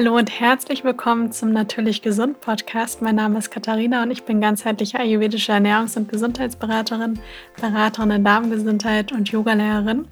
Hallo 0.00 0.16
und 0.16 0.30
herzlich 0.40 0.82
willkommen 0.82 1.30
zum 1.30 1.52
Natürlich 1.52 2.00
Gesund 2.00 2.40
Podcast. 2.40 3.02
Mein 3.02 3.16
Name 3.16 3.38
ist 3.38 3.50
Katharina 3.50 4.02
und 4.02 4.10
ich 4.10 4.22
bin 4.22 4.40
ganzheitliche 4.40 4.98
ayurvedische 4.98 5.52
Ernährungs- 5.52 5.94
und 5.94 6.08
Gesundheitsberaterin, 6.08 7.18
Beraterin 7.60 8.10
in 8.10 8.24
Darmgesundheit 8.24 9.12
und 9.12 9.28
Yogalehrerin. 9.28 10.08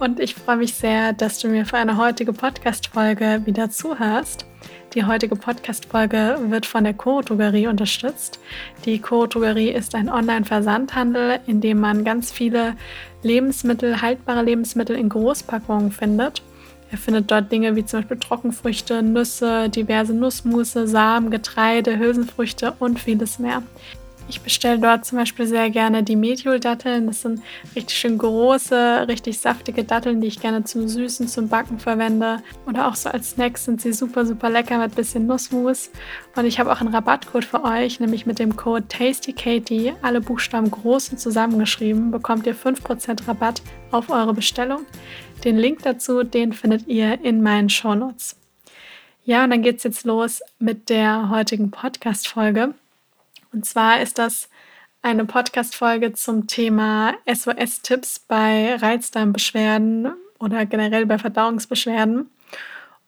Und 0.00 0.20
ich 0.20 0.34
freue 0.34 0.56
mich 0.56 0.72
sehr, 0.72 1.12
dass 1.12 1.38
du 1.38 1.48
mir 1.48 1.66
für 1.66 1.76
eine 1.76 1.98
heutige 1.98 2.32
Podcast-Folge 2.32 3.42
wieder 3.44 3.68
zuhörst. 3.68 4.46
Die 4.94 5.04
heutige 5.04 5.36
Podcast-Folge 5.36 6.38
wird 6.48 6.64
von 6.64 6.84
der 6.84 6.94
Choro 6.94 7.20
Drogerie 7.20 7.66
unterstützt. 7.66 8.40
Die 8.86 8.98
Choro 9.02 9.26
Drogerie 9.26 9.68
ist 9.68 9.94
ein 9.94 10.08
Online-Versandhandel, 10.08 11.40
in 11.46 11.60
dem 11.60 11.78
man 11.78 12.04
ganz 12.04 12.32
viele 12.32 12.74
Lebensmittel, 13.22 14.00
haltbare 14.00 14.42
Lebensmittel 14.42 14.96
in 14.96 15.10
Großpackungen 15.10 15.92
findet. 15.92 16.40
Er 16.90 16.98
findet 16.98 17.30
dort 17.30 17.50
Dinge 17.50 17.74
wie 17.76 17.84
zum 17.84 18.00
Beispiel 18.00 18.18
Trockenfrüchte, 18.18 19.02
Nüsse, 19.02 19.68
diverse 19.68 20.14
Nussmusse, 20.14 20.86
Samen, 20.86 21.30
Getreide, 21.30 21.98
Hülsenfrüchte 21.98 22.74
und 22.78 23.00
vieles 23.00 23.38
mehr. 23.38 23.62
Ich 24.28 24.40
bestelle 24.40 24.80
dort 24.80 25.04
zum 25.04 25.18
Beispiel 25.18 25.46
sehr 25.46 25.70
gerne 25.70 26.02
die 26.02 26.16
Mediol-Datteln. 26.16 27.06
Das 27.06 27.22
sind 27.22 27.40
richtig 27.76 27.96
schön 27.96 28.18
große, 28.18 29.06
richtig 29.06 29.38
saftige 29.38 29.84
Datteln, 29.84 30.20
die 30.20 30.26
ich 30.26 30.40
gerne 30.40 30.64
zum 30.64 30.88
Süßen, 30.88 31.28
zum 31.28 31.48
Backen 31.48 31.78
verwende. 31.78 32.38
Oder 32.66 32.88
auch 32.88 32.96
so 32.96 33.08
als 33.08 33.30
Snacks 33.30 33.66
sind 33.66 33.80
sie 33.80 33.92
super, 33.92 34.26
super 34.26 34.50
lecker 34.50 34.78
mit 34.78 34.96
bisschen 34.96 35.26
Nussmus. 35.26 35.90
Und 36.34 36.44
ich 36.44 36.58
habe 36.58 36.72
auch 36.72 36.80
einen 36.80 36.92
Rabattcode 36.92 37.44
für 37.44 37.62
euch, 37.62 38.00
nämlich 38.00 38.26
mit 38.26 38.40
dem 38.40 38.56
Code 38.56 38.88
TastyKatie, 38.88 39.92
alle 40.02 40.20
Buchstaben 40.20 40.72
groß 40.72 41.10
und 41.10 41.20
zusammengeschrieben, 41.20 42.10
bekommt 42.10 42.46
ihr 42.48 42.56
5% 42.56 43.28
Rabatt 43.28 43.62
auf 43.92 44.10
eure 44.10 44.34
Bestellung. 44.34 44.86
Den 45.44 45.56
Link 45.56 45.82
dazu, 45.82 46.22
den 46.22 46.52
findet 46.52 46.86
ihr 46.88 47.20
in 47.22 47.42
meinen 47.42 47.68
Shownotes. 47.68 48.36
Ja, 49.24 49.44
und 49.44 49.50
dann 49.50 49.62
geht 49.62 49.78
es 49.78 49.82
jetzt 49.84 50.04
los 50.04 50.40
mit 50.58 50.88
der 50.88 51.30
heutigen 51.30 51.70
Podcast-Folge. 51.70 52.74
Und 53.52 53.64
zwar 53.64 54.00
ist 54.00 54.18
das 54.18 54.48
eine 55.02 55.24
Podcast-Folge 55.24 56.12
zum 56.14 56.46
Thema 56.46 57.14
SOS-Tipps 57.26 58.18
bei 58.20 58.76
Reizdarmbeschwerden 58.76 60.12
oder 60.38 60.66
generell 60.66 61.06
bei 61.06 61.18
Verdauungsbeschwerden. 61.18 62.30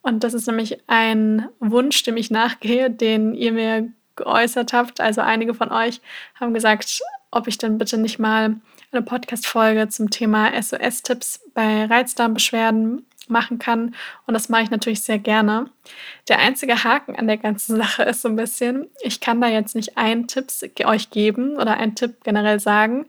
Und 0.01 0.23
das 0.23 0.33
ist 0.33 0.47
nämlich 0.47 0.79
ein 0.87 1.49
Wunsch, 1.59 2.03
dem 2.03 2.17
ich 2.17 2.31
nachgehe, 2.31 2.89
den 2.89 3.33
ihr 3.33 3.51
mir 3.51 3.91
geäußert 4.15 4.73
habt. 4.73 5.01
Also 5.01 5.21
einige 5.21 5.53
von 5.53 5.71
euch 5.71 6.01
haben 6.35 6.53
gesagt, 6.53 7.01
ob 7.31 7.47
ich 7.47 7.57
denn 7.57 7.77
bitte 7.77 7.97
nicht 7.97 8.19
mal 8.19 8.55
eine 8.91 9.01
Podcast-Folge 9.01 9.87
zum 9.89 10.09
Thema 10.09 10.51
SOS-Tipps 10.61 11.41
bei 11.53 11.85
Reizdarmbeschwerden 11.85 13.05
machen 13.29 13.59
kann. 13.59 13.95
Und 14.25 14.33
das 14.33 14.49
mache 14.49 14.63
ich 14.63 14.71
natürlich 14.71 15.01
sehr 15.01 15.19
gerne. 15.19 15.69
Der 16.27 16.39
einzige 16.39 16.83
Haken 16.83 17.15
an 17.15 17.27
der 17.27 17.37
ganzen 17.37 17.77
Sache 17.81 18.03
ist 18.03 18.21
so 18.21 18.29
ein 18.29 18.35
bisschen, 18.35 18.87
ich 19.01 19.19
kann 19.19 19.41
da 19.41 19.47
jetzt 19.47 19.75
nicht 19.75 19.97
einen 19.97 20.27
Tipp 20.27 20.47
euch 20.85 21.11
geben 21.11 21.55
oder 21.57 21.77
einen 21.77 21.95
Tipp 21.95 22.23
generell 22.23 22.59
sagen, 22.59 23.05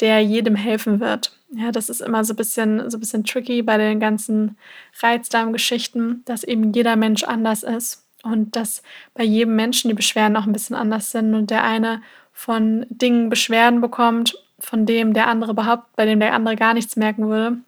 der 0.00 0.20
jedem 0.20 0.56
helfen 0.56 1.00
wird. 1.00 1.38
Ja, 1.50 1.70
das 1.70 1.88
ist 1.88 2.00
immer 2.00 2.24
so 2.24 2.32
ein 2.32 2.36
bisschen, 2.36 2.90
so 2.90 2.96
ein 2.96 3.00
bisschen 3.00 3.24
tricky 3.24 3.62
bei 3.62 3.76
den 3.76 4.00
ganzen 4.00 4.56
Reizdarmgeschichten, 5.00 6.22
dass 6.24 6.44
eben 6.44 6.72
jeder 6.72 6.96
Mensch 6.96 7.24
anders 7.24 7.62
ist 7.62 8.04
und 8.22 8.56
dass 8.56 8.82
bei 9.14 9.22
jedem 9.22 9.54
Menschen 9.54 9.88
die 9.88 9.94
Beschwerden 9.94 10.36
auch 10.36 10.46
ein 10.46 10.52
bisschen 10.52 10.76
anders 10.76 11.10
sind 11.10 11.34
und 11.34 11.50
der 11.50 11.62
eine 11.62 12.00
von 12.32 12.86
Dingen 12.88 13.28
Beschwerden 13.28 13.80
bekommt, 13.80 14.36
von 14.58 14.86
dem 14.86 15.12
der 15.12 15.28
andere 15.28 15.52
überhaupt, 15.52 15.94
bei 15.96 16.06
dem 16.06 16.20
der 16.20 16.34
andere 16.34 16.56
gar 16.56 16.74
nichts 16.74 16.96
merken 16.96 17.28
würde. 17.28 17.58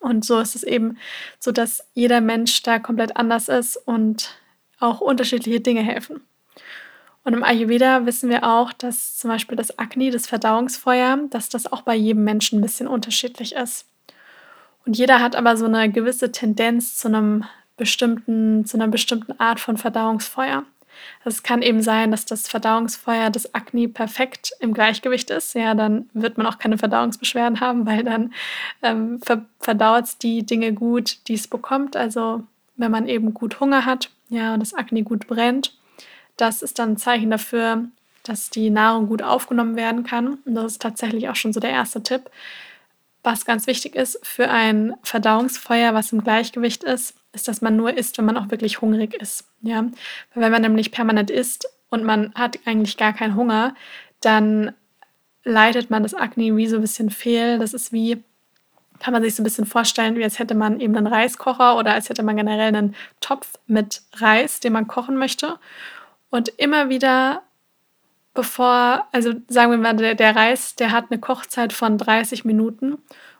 Und 0.00 0.24
so 0.24 0.38
ist 0.38 0.54
es 0.54 0.64
eben 0.64 0.98
so, 1.38 1.52
dass 1.52 1.88
jeder 1.94 2.20
Mensch 2.20 2.62
da 2.62 2.78
komplett 2.78 3.16
anders 3.16 3.48
ist 3.48 3.76
und 3.76 4.36
auch 4.78 5.00
unterschiedliche 5.00 5.60
Dinge 5.60 5.82
helfen. 5.82 6.20
Und 7.24 7.32
im 7.32 7.42
Ayurveda 7.42 8.04
wissen 8.04 8.28
wir 8.28 8.44
auch, 8.44 8.72
dass 8.74 9.16
zum 9.16 9.30
Beispiel 9.30 9.56
das 9.56 9.78
Akne, 9.78 10.10
das 10.10 10.26
Verdauungsfeuer, 10.26 11.20
dass 11.30 11.48
das 11.48 11.72
auch 11.72 11.80
bei 11.80 11.94
jedem 11.94 12.24
Menschen 12.24 12.58
ein 12.58 12.62
bisschen 12.62 12.86
unterschiedlich 12.86 13.54
ist. 13.54 13.86
Und 14.84 14.98
jeder 14.98 15.20
hat 15.20 15.34
aber 15.34 15.56
so 15.56 15.64
eine 15.64 15.90
gewisse 15.90 16.30
Tendenz 16.30 16.98
zu 16.98 17.08
einem 17.08 17.44
bestimmten, 17.78 18.66
zu 18.66 18.76
einer 18.76 18.88
bestimmten 18.88 19.40
Art 19.40 19.58
von 19.58 19.78
Verdauungsfeuer. 19.78 20.64
Es 21.24 21.42
kann 21.42 21.62
eben 21.62 21.82
sein, 21.82 22.10
dass 22.10 22.24
das 22.24 22.48
Verdauungsfeuer 22.48 23.30
des 23.30 23.54
Akne 23.54 23.88
perfekt 23.88 24.52
im 24.60 24.74
Gleichgewicht 24.74 25.30
ist. 25.30 25.54
Ja, 25.54 25.74
dann 25.74 26.08
wird 26.12 26.38
man 26.38 26.46
auch 26.46 26.58
keine 26.58 26.78
Verdauungsbeschwerden 26.78 27.60
haben, 27.60 27.86
weil 27.86 28.04
dann 28.04 28.32
ähm, 28.82 29.20
ver 29.22 29.44
verdaut 29.60 30.04
es 30.04 30.18
die 30.18 30.44
Dinge 30.44 30.72
gut, 30.72 31.18
die 31.28 31.34
es 31.34 31.48
bekommt. 31.48 31.96
Also 31.96 32.42
wenn 32.76 32.90
man 32.90 33.08
eben 33.08 33.34
gut 33.34 33.60
Hunger 33.60 33.86
hat, 33.86 34.10
ja, 34.28 34.54
und 34.54 34.60
das 34.60 34.74
Akne 34.74 35.02
gut 35.02 35.26
brennt, 35.26 35.76
das 36.36 36.62
ist 36.62 36.78
dann 36.78 36.92
ein 36.92 36.96
Zeichen 36.96 37.30
dafür, 37.30 37.84
dass 38.24 38.50
die 38.50 38.70
Nahrung 38.70 39.06
gut 39.06 39.22
aufgenommen 39.22 39.76
werden 39.76 40.02
kann. 40.02 40.38
Und 40.44 40.54
das 40.54 40.72
ist 40.72 40.82
tatsächlich 40.82 41.28
auch 41.28 41.36
schon 41.36 41.52
so 41.52 41.60
der 41.60 41.70
erste 41.70 42.02
Tipp. 42.02 42.30
Was 43.24 43.46
ganz 43.46 43.66
wichtig 43.66 43.96
ist 43.96 44.20
für 44.22 44.50
ein 44.50 44.94
Verdauungsfeuer, 45.02 45.94
was 45.94 46.12
im 46.12 46.22
Gleichgewicht 46.22 46.84
ist, 46.84 47.14
ist, 47.32 47.48
dass 47.48 47.62
man 47.62 47.74
nur 47.74 47.96
isst, 47.96 48.18
wenn 48.18 48.26
man 48.26 48.36
auch 48.36 48.50
wirklich 48.50 48.80
hungrig 48.80 49.14
ist. 49.14 49.48
Ja? 49.62 49.82
Weil 50.34 50.42
wenn 50.42 50.52
man 50.52 50.62
nämlich 50.62 50.92
permanent 50.92 51.30
isst 51.30 51.66
und 51.88 52.04
man 52.04 52.32
hat 52.34 52.58
eigentlich 52.66 52.96
gar 52.98 53.14
keinen 53.14 53.34
Hunger, 53.34 53.74
dann 54.20 54.72
leitet 55.42 55.90
man 55.90 56.02
das 56.02 56.14
Akne 56.14 56.54
wie 56.56 56.66
so 56.66 56.76
ein 56.76 56.82
bisschen 56.82 57.10
fehl. 57.10 57.58
Das 57.58 57.74
ist 57.74 57.92
wie, 57.92 58.22
kann 59.00 59.12
man 59.12 59.22
sich 59.22 59.34
so 59.34 59.42
ein 59.42 59.44
bisschen 59.44 59.66
vorstellen, 59.66 60.16
wie 60.16 60.24
als 60.24 60.38
hätte 60.38 60.54
man 60.54 60.80
eben 60.80 60.96
einen 60.96 61.06
Reiskocher 61.06 61.76
oder 61.78 61.94
als 61.94 62.10
hätte 62.10 62.22
man 62.22 62.36
generell 62.36 62.74
einen 62.74 62.94
Topf 63.20 63.54
mit 63.66 64.02
Reis, 64.14 64.60
den 64.60 64.74
man 64.74 64.86
kochen 64.86 65.16
möchte. 65.16 65.58
Und 66.30 66.48
immer 66.58 66.90
wieder 66.90 67.42
bevor, 68.34 69.06
also 69.12 69.32
sagen 69.48 69.70
wir 69.70 69.78
mal, 69.78 69.96
der, 69.96 70.14
der 70.14 70.36
Reis, 70.36 70.74
der 70.74 70.90
hat 70.90 71.06
eine 71.10 71.20
Kochzeit 71.20 71.72
von 71.72 71.96
30 71.96 72.44
Minuten 72.44 72.98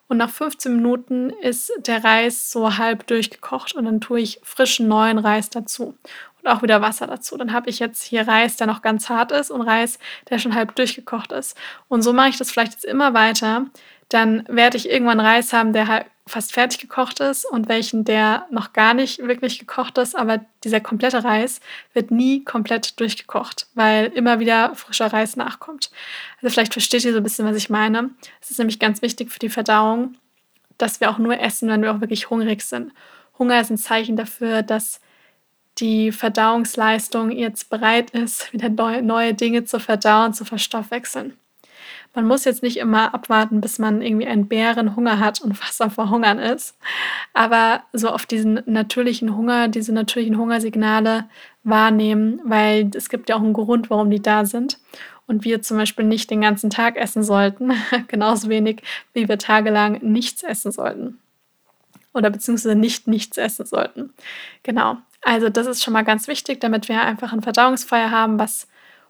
und 0.09 0.17
nach 0.17 0.31
15 0.31 0.77
Minuten 0.77 1.31
ist 1.31 1.73
der 1.79 2.05
Reis 2.05 2.51
so 2.51 2.79
halb 2.79 3.07
durchgekocht 3.07 3.75
und 3.75 3.85
dann 3.85 4.01
tue 4.01 4.21
ich 4.21 4.41
frischen 4.43 4.89
neuen 4.89 5.19
Reis 5.19 5.51
dazu 5.51 5.95
und 6.43 6.51
auch 6.51 6.63
wieder 6.63 6.83
Wasser 6.83 7.07
dazu. 7.07 7.37
Dann 7.37 7.53
habe 7.53 7.71
ich 7.71 7.79
jetzt 7.79 8.03
hier 8.03 8.29
Reis, 8.29 8.57
der 8.57 8.67
noch 8.67 8.83
ganz 8.83 9.09
hart 9.09 9.33
ist 9.33 9.51
und 9.51 9.63
Reis, 9.63 9.99
der 10.31 10.39
schon 10.39 10.55
halb 10.55 10.75
durchgekocht 10.77 11.33
ist. 11.33 11.57
Und 11.89 12.03
so 12.03 12.13
mache 12.13 12.29
ich 12.29 12.39
das 12.39 12.51
vielleicht 12.51 12.73
jetzt 12.73 12.85
immer 12.85 13.15
weiter. 13.15 13.67
Dann 14.11 14.45
werde 14.49 14.77
ich 14.77 14.91
irgendwann 14.91 15.21
Reis 15.21 15.53
haben, 15.53 15.73
der 15.73 15.89
halt 15.89 16.07
fast 16.27 16.53
fertig 16.53 16.81
gekocht 16.81 17.21
ist 17.21 17.45
und 17.45 17.69
welchen, 17.69 18.05
der 18.05 18.47
noch 18.51 18.73
gar 18.73 18.95
nicht 18.95 19.19
wirklich 19.19 19.59
gekocht 19.59 19.99
ist, 19.99 20.17
aber 20.17 20.41
dieser 20.65 20.81
komplette 20.81 21.23
Reis 21.23 21.61
wird 21.93 22.11
nie 22.11 22.43
komplett 22.45 22.99
durchgekocht, 22.99 23.67
weil 23.75 24.07
immer 24.07 24.41
wieder 24.41 24.75
frischer 24.75 25.13
Reis 25.13 25.37
nachkommt. 25.37 25.91
Also 26.41 26.53
vielleicht 26.53 26.73
versteht 26.73 27.05
ihr 27.05 27.13
so 27.13 27.19
ein 27.19 27.23
bisschen, 27.23 27.47
was 27.47 27.57
ich 27.57 27.69
meine. 27.69 28.11
Es 28.41 28.51
ist 28.51 28.59
nämlich 28.59 28.79
ganz 28.79 29.03
wichtig 29.03 29.31
für 29.31 29.39
die 29.39 29.51
Verdauung, 29.51 30.17
dass 30.79 31.01
wir 31.01 31.11
auch 31.11 31.19
nur 31.19 31.39
essen, 31.39 31.69
wenn 31.69 31.83
wir 31.83 31.93
auch 31.93 32.01
wirklich 32.01 32.31
hungrig 32.31 32.63
sind. 32.63 32.93
Hunger 33.39 33.61
ist 33.61 33.71
ein 33.71 33.79
Zeichen 33.79 34.17
dafür, 34.17 34.63
dass 34.63 35.01
die 35.79 36.11
Verdauungsleistung 36.11 37.33
jetzt 37.33 37.69
bereit 37.69 38.11
ist, 38.11 38.53
wieder 38.53 38.71
neue 39.03 39.35
Dinge 39.35 39.65
zu 39.65 39.79
verdauen, 39.79 40.33
zu 40.33 40.45
verstoffwechseln. 40.45 41.37
Man 42.15 42.27
muss 42.27 42.45
jetzt 42.45 42.63
nicht 42.63 42.77
immer 42.77 43.13
abwarten, 43.13 43.61
bis 43.61 43.81
man 43.81 44.01
irgendwie 44.01 44.27
einen 44.27 44.47
Bärenhunger 44.47 45.19
hat 45.19 45.41
und 45.41 45.59
am 45.81 45.91
Verhungern 45.91 46.39
ist. 46.39 46.79
Aber 47.33 47.83
so 47.93 48.09
auf 48.09 48.25
diesen 48.25 48.63
natürlichen 48.67 49.37
Hunger, 49.37 49.69
diese 49.69 49.93
natürlichen 49.93 50.39
Hungersignale 50.39 51.25
wahrnehmen, 51.65 52.41
weil 52.45 52.91
es 52.95 53.09
gibt 53.09 53.29
ja 53.29 53.37
auch 53.37 53.43
einen 53.43 53.53
Grund, 53.53 53.91
warum 53.91 54.11
die 54.11 54.23
da 54.23 54.45
sind. 54.45 54.79
Und 55.27 55.45
wir 55.45 55.63
zum 55.63 55.79
Beispiel 55.79 56.05
nicht 56.05 56.31
den 56.31 56.43
ganzen 56.43 56.71
Tag 56.71 56.97
essen 56.97 57.23
sollten, 57.23 57.73
genauso 58.09 58.49
wenig 58.49 58.83
wie 59.13 59.29
wir 59.29 59.39
tagelang 59.39 60.01
nichts 60.03 60.43
essen 60.43 60.71
sollten. 60.71 61.19
Oder 62.13 62.31
beziehungsweise 62.31 62.77
nicht 62.77 63.09
nichts 63.09 63.39
essen 63.39 63.67
sollten. 63.67 64.13
Genau. 64.63 64.99
Also 65.23 65.49
das 65.49 65.67
ist 65.67 65.83
schon 65.83 65.95
mal 65.95 66.05
ganz 66.05 66.29
wichtig, 66.29 66.61
damit 66.61 66.89
wir 66.89 67.03
einfach 67.03 67.33
ein 67.33 67.43
Verdauungsfeuer 67.43 68.11
haben, 68.11 68.39
was 68.39 68.69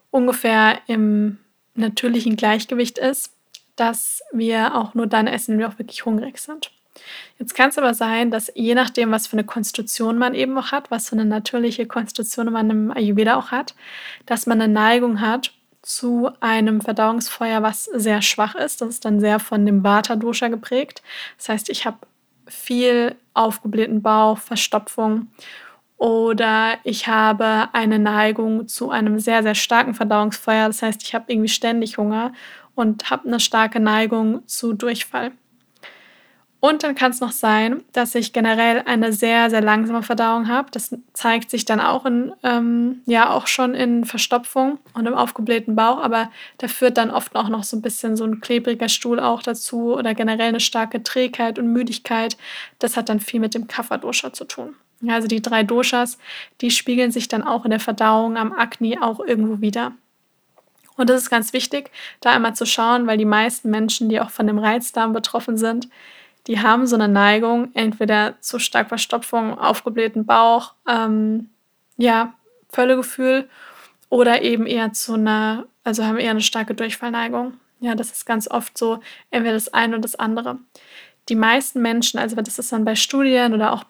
ungefähr 0.09 0.79
im 0.87 1.37
natürlichen 1.75 2.35
Gleichgewicht 2.35 2.97
ist, 2.97 3.31
dass 3.75 4.23
wir 4.31 4.75
auch 4.75 4.93
nur 4.93 5.07
dann 5.07 5.27
essen, 5.27 5.53
wenn 5.53 5.59
wir 5.59 5.67
auch 5.67 5.79
wirklich 5.79 6.05
hungrig 6.05 6.37
sind. 6.37 6.71
Jetzt 7.39 7.55
kann 7.55 7.69
es 7.69 7.77
aber 7.77 7.93
sein, 7.93 8.31
dass 8.31 8.51
je 8.55 8.73
nachdem, 8.73 9.11
was 9.11 9.27
für 9.27 9.33
eine 9.33 9.43
Konstitution 9.43 10.17
man 10.17 10.33
eben 10.33 10.57
auch 10.57 10.71
hat, 10.71 10.89
was 10.91 11.09
für 11.09 11.15
eine 11.15 11.25
natürliche 11.25 11.85
Konstitution 11.85 12.51
man 12.51 12.69
im 12.69 12.91
Ayurveda 12.91 13.35
auch 13.35 13.51
hat, 13.51 13.75
dass 14.25 14.45
man 14.45 14.61
eine 14.61 14.71
Neigung 14.71 15.19
hat 15.19 15.51
zu 15.81 16.29
einem 16.39 16.81
Verdauungsfeuer, 16.81 17.61
was 17.61 17.85
sehr 17.85 18.21
schwach 18.21 18.55
ist. 18.55 18.81
Das 18.81 18.89
ist 18.89 19.05
dann 19.05 19.19
sehr 19.19 19.39
von 19.39 19.65
dem 19.65 19.83
Vata-Dosha 19.83 20.47
geprägt. 20.47 21.03
Das 21.37 21.49
heißt, 21.49 21.69
ich 21.69 21.85
habe 21.85 21.97
viel 22.47 23.15
aufgeblähten 23.33 24.01
Bauch, 24.01 24.37
Verstopfung 24.37 25.27
oder 25.97 26.77
ich 26.83 27.07
habe 27.07 27.69
eine 27.73 27.99
Neigung 27.99 28.67
zu 28.67 28.89
einem 28.89 29.19
sehr, 29.19 29.43
sehr 29.43 29.55
starken 29.55 29.93
Verdauungsfeuer. 29.93 30.67
Das 30.67 30.81
heißt, 30.81 31.01
ich 31.03 31.15
habe 31.15 31.31
irgendwie 31.31 31.49
ständig 31.49 31.97
Hunger 31.97 32.33
und 32.75 33.09
habe 33.09 33.27
eine 33.27 33.39
starke 33.39 33.79
Neigung 33.79 34.45
zu 34.47 34.73
Durchfall. 34.73 35.31
Und 36.59 36.81
dann 36.81 36.95
kann 36.95 37.11
es 37.11 37.21
noch 37.21 37.31
sein, 37.31 37.83
dass 37.93 38.15
ich 38.15 38.33
generell 38.33 38.81
eine 38.87 39.13
sehr, 39.13 39.51
sehr 39.51 39.61
langsame 39.61 40.01
Verdauung 40.01 40.47
habe. 40.47 40.71
Das 40.71 40.95
zeigt 41.13 41.51
sich 41.51 41.65
dann 41.65 41.79
auch 41.79 42.07
in, 42.07 42.33
ähm, 42.41 43.01
ja, 43.05 43.29
auch 43.29 43.45
schon 43.45 43.75
in 43.75 44.03
Verstopfung 44.03 44.79
und 44.95 45.05
im 45.05 45.13
aufgeblähten 45.13 45.75
Bauch, 45.75 45.99
aber 45.99 46.31
da 46.57 46.67
führt 46.67 46.97
dann 46.97 47.11
oft 47.11 47.35
auch 47.35 47.49
noch 47.49 47.63
so 47.63 47.77
ein 47.77 47.83
bisschen 47.83 48.15
so 48.15 48.23
ein 48.23 48.41
klebriger 48.41 48.89
Stuhl 48.89 49.19
auch 49.19 49.43
dazu 49.43 49.95
oder 49.95 50.15
generell 50.15 50.49
eine 50.49 50.59
starke 50.59 51.03
Trägheit 51.03 51.59
und 51.59 51.71
Müdigkeit. 51.71 52.35
Das 52.79 52.97
hat 52.97 53.09
dann 53.09 53.19
viel 53.19 53.41
mit 53.41 53.53
dem 53.53 53.67
Kapha-Dosha 53.67 54.33
zu 54.33 54.45
tun. 54.45 54.75
Also 55.11 55.27
die 55.27 55.41
drei 55.41 55.63
Doshas, 55.63 56.17
die 56.61 56.71
spiegeln 56.71 57.11
sich 57.11 57.27
dann 57.27 57.43
auch 57.43 57.65
in 57.65 57.71
der 57.71 57.79
Verdauung 57.79 58.37
am 58.37 58.53
Akne 58.53 58.97
auch 59.01 59.19
irgendwo 59.19 59.61
wieder. 59.61 59.93
Und 60.97 61.09
das 61.09 61.23
ist 61.23 61.29
ganz 61.29 61.53
wichtig, 61.53 61.91
da 62.21 62.31
einmal 62.31 62.55
zu 62.55 62.65
schauen, 62.65 63.07
weil 63.07 63.17
die 63.17 63.25
meisten 63.25 63.69
Menschen, 63.69 64.09
die 64.09 64.19
auch 64.19 64.29
von 64.29 64.47
dem 64.47 64.59
Reizdarm 64.59 65.13
betroffen 65.13 65.57
sind, 65.57 65.89
die 66.47 66.59
haben 66.59 66.85
so 66.85 66.95
eine 66.95 67.07
Neigung, 67.07 67.71
entweder 67.73 68.39
zu 68.39 68.59
stark 68.59 68.89
Verstopfung, 68.89 69.57
aufgeblähten 69.57 70.25
Bauch, 70.25 70.73
ähm, 70.87 71.49
ja, 71.97 72.33
Völlegefühl 72.69 73.49
oder 74.09 74.41
eben 74.41 74.67
eher 74.67 74.93
zu 74.93 75.13
einer, 75.13 75.65
also 75.83 76.05
haben 76.05 76.17
eher 76.17 76.31
eine 76.31 76.41
starke 76.41 76.75
Durchfallneigung. 76.75 77.53
Ja, 77.79 77.95
das 77.95 78.11
ist 78.11 78.25
ganz 78.25 78.49
oft 78.49 78.77
so, 78.77 78.99
entweder 79.31 79.53
das 79.53 79.73
eine 79.73 79.93
oder 79.93 80.01
das 80.01 80.15
andere. 80.15 80.59
Die 81.29 81.35
meisten 81.35 81.81
Menschen, 81.81 82.19
also 82.19 82.35
das 82.35 82.59
ist 82.59 82.71
dann 82.71 82.85
bei 82.85 82.95
Studien 82.95 83.53
oder 83.53 83.73
auch 83.73 83.83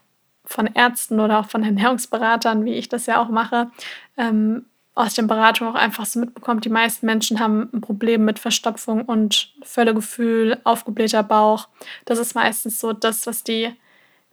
von 0.45 0.67
Ärzten 0.67 1.19
oder 1.19 1.39
auch 1.39 1.49
von 1.49 1.63
Ernährungsberatern, 1.63 2.65
wie 2.65 2.73
ich 2.73 2.89
das 2.89 3.05
ja 3.05 3.21
auch 3.21 3.29
mache, 3.29 3.71
ähm, 4.17 4.65
aus 4.95 5.13
den 5.13 5.27
Beratungen 5.27 5.73
auch 5.73 5.77
einfach 5.77 6.05
so 6.05 6.19
mitbekommt, 6.19 6.63
die 6.63 6.69
meisten 6.69 7.05
Menschen 7.05 7.39
haben 7.39 7.69
ein 7.73 7.81
Problem 7.81 8.23
mit 8.23 8.39
Verstopfung 8.39 9.03
und 9.03 9.53
Völlegefühl, 9.61 10.57
aufgeblähter 10.63 11.21
Bauch. 11.21 11.67
Das 12.05 12.17
ist 12.17 12.33
meistens 12.33 12.79
so 12.79 12.93
das, 12.93 13.27
was 13.27 13.43
die 13.43 13.73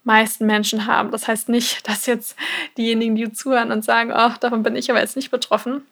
meisten 0.04 0.46
Menschen 0.46 0.86
haben. 0.86 1.10
Das 1.10 1.26
heißt 1.26 1.48
nicht, 1.48 1.86
dass 1.88 2.06
jetzt 2.06 2.36
diejenigen, 2.76 3.16
die 3.16 3.32
zuhören 3.32 3.72
und 3.72 3.84
sagen, 3.84 4.12
oh, 4.14 4.30
davon 4.40 4.62
bin 4.62 4.76
ich 4.76 4.90
aber 4.90 5.00
jetzt 5.00 5.16
nicht 5.16 5.32
betroffen, 5.32 5.82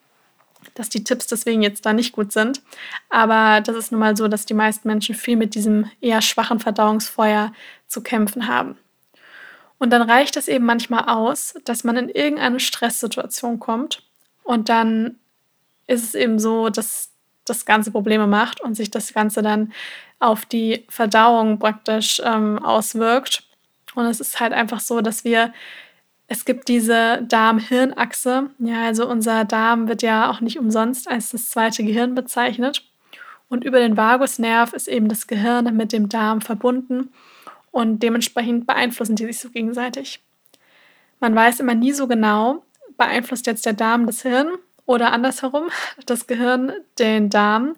dass 0.74 0.88
die 0.88 1.02
Tipps 1.02 1.26
deswegen 1.26 1.62
jetzt 1.62 1.84
da 1.84 1.92
nicht 1.92 2.12
gut 2.12 2.30
sind. 2.32 2.62
Aber 3.08 3.60
das 3.60 3.76
ist 3.76 3.90
nun 3.90 4.00
mal 4.00 4.16
so, 4.16 4.28
dass 4.28 4.46
die 4.46 4.54
meisten 4.54 4.86
Menschen 4.86 5.16
viel 5.16 5.36
mit 5.36 5.56
diesem 5.56 5.90
eher 6.00 6.22
schwachen 6.22 6.60
Verdauungsfeuer 6.60 7.52
zu 7.88 8.02
kämpfen 8.02 8.46
haben. 8.46 8.76
Und 9.80 9.90
dann 9.90 10.02
reicht 10.02 10.36
es 10.36 10.46
eben 10.46 10.66
manchmal 10.66 11.04
aus, 11.06 11.54
dass 11.64 11.84
man 11.84 11.96
in 11.96 12.10
irgendeine 12.10 12.60
Stresssituation 12.60 13.58
kommt 13.58 14.02
und 14.44 14.68
dann 14.68 15.16
ist 15.86 16.04
es 16.04 16.14
eben 16.14 16.38
so, 16.38 16.68
dass 16.68 17.10
das 17.46 17.64
Ganze 17.64 17.90
Probleme 17.90 18.26
macht 18.26 18.60
und 18.60 18.74
sich 18.74 18.90
das 18.90 19.14
Ganze 19.14 19.40
dann 19.40 19.72
auf 20.18 20.44
die 20.44 20.84
Verdauung 20.90 21.58
praktisch 21.58 22.20
ähm, 22.22 22.58
auswirkt. 22.62 23.42
Und 23.94 24.04
es 24.04 24.20
ist 24.20 24.38
halt 24.38 24.52
einfach 24.52 24.80
so, 24.80 25.00
dass 25.00 25.24
wir, 25.24 25.52
es 26.28 26.44
gibt 26.44 26.68
diese 26.68 27.22
Darm-Hirn-Achse. 27.22 28.50
Ja, 28.58 28.84
also 28.84 29.08
unser 29.08 29.46
Darm 29.46 29.88
wird 29.88 30.02
ja 30.02 30.30
auch 30.30 30.42
nicht 30.42 30.58
umsonst 30.58 31.08
als 31.10 31.30
das 31.30 31.48
zweite 31.48 31.82
Gehirn 31.84 32.14
bezeichnet. 32.14 32.84
Und 33.48 33.64
über 33.64 33.80
den 33.80 33.96
Vagusnerv 33.96 34.74
ist 34.74 34.88
eben 34.88 35.08
das 35.08 35.26
Gehirn 35.26 35.74
mit 35.74 35.92
dem 35.92 36.10
Darm 36.10 36.42
verbunden 36.42 37.08
und 37.70 38.00
dementsprechend 38.02 38.66
beeinflussen 38.66 39.16
die 39.16 39.26
sich 39.26 39.38
so 39.38 39.50
gegenseitig. 39.50 40.22
Man 41.20 41.34
weiß 41.34 41.60
immer 41.60 41.74
nie 41.74 41.92
so 41.92 42.06
genau, 42.06 42.64
beeinflusst 42.96 43.46
jetzt 43.46 43.66
der 43.66 43.74
Darm 43.74 44.06
das 44.06 44.22
Hirn 44.22 44.48
oder 44.86 45.12
andersherum 45.12 45.68
das 46.06 46.26
Gehirn 46.26 46.72
den 46.98 47.30
Darm. 47.30 47.74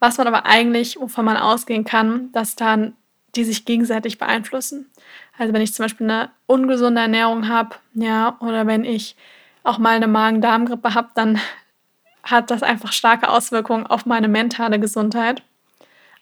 Was 0.00 0.18
man 0.18 0.26
aber 0.26 0.46
eigentlich, 0.46 0.98
wovon 0.98 1.24
man 1.24 1.36
ausgehen 1.36 1.84
kann, 1.84 2.32
dass 2.32 2.56
dann 2.56 2.94
die 3.34 3.44
sich 3.44 3.64
gegenseitig 3.64 4.18
beeinflussen. 4.18 4.90
Also 5.36 5.52
wenn 5.52 5.62
ich 5.62 5.74
zum 5.74 5.84
Beispiel 5.84 6.10
eine 6.10 6.30
ungesunde 6.46 7.00
Ernährung 7.00 7.48
habe, 7.48 7.76
ja, 7.94 8.36
oder 8.40 8.66
wenn 8.66 8.84
ich 8.84 9.16
auch 9.62 9.78
mal 9.78 9.96
eine 9.96 10.08
Magen-Darm-Grippe 10.08 10.94
habe, 10.94 11.10
dann 11.14 11.38
hat 12.22 12.50
das 12.50 12.62
einfach 12.62 12.92
starke 12.92 13.28
Auswirkungen 13.28 13.86
auf 13.86 14.06
meine 14.06 14.28
mentale 14.28 14.80
Gesundheit. 14.80 15.42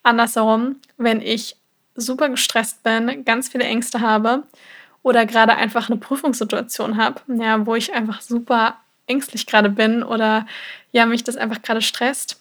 Andersherum, 0.03 0.77
wenn 0.97 1.21
ich 1.21 1.57
super 1.97 2.29
gestresst 2.29 2.83
bin, 2.83 3.25
ganz 3.25 3.49
viele 3.49 3.65
Ängste 3.65 4.01
habe 4.01 4.45
oder 5.03 5.27
gerade 5.27 5.55
einfach 5.55 5.89
eine 5.89 5.99
Prüfungssituation 5.99 6.97
habe, 6.97 7.21
ja, 7.29 7.65
wo 7.67 7.75
ich 7.75 7.95
einfach 7.95 8.21
super 8.21 8.77
ängstlich 9.07 9.47
gerade 9.47 9.71
bin 9.71 10.03
oder 10.03 10.47
ja, 10.93 11.07
mich 11.07 11.25
das 11.25 11.37
einfach 11.37 11.63
gerade 11.63 11.83
stresst, 11.83 12.41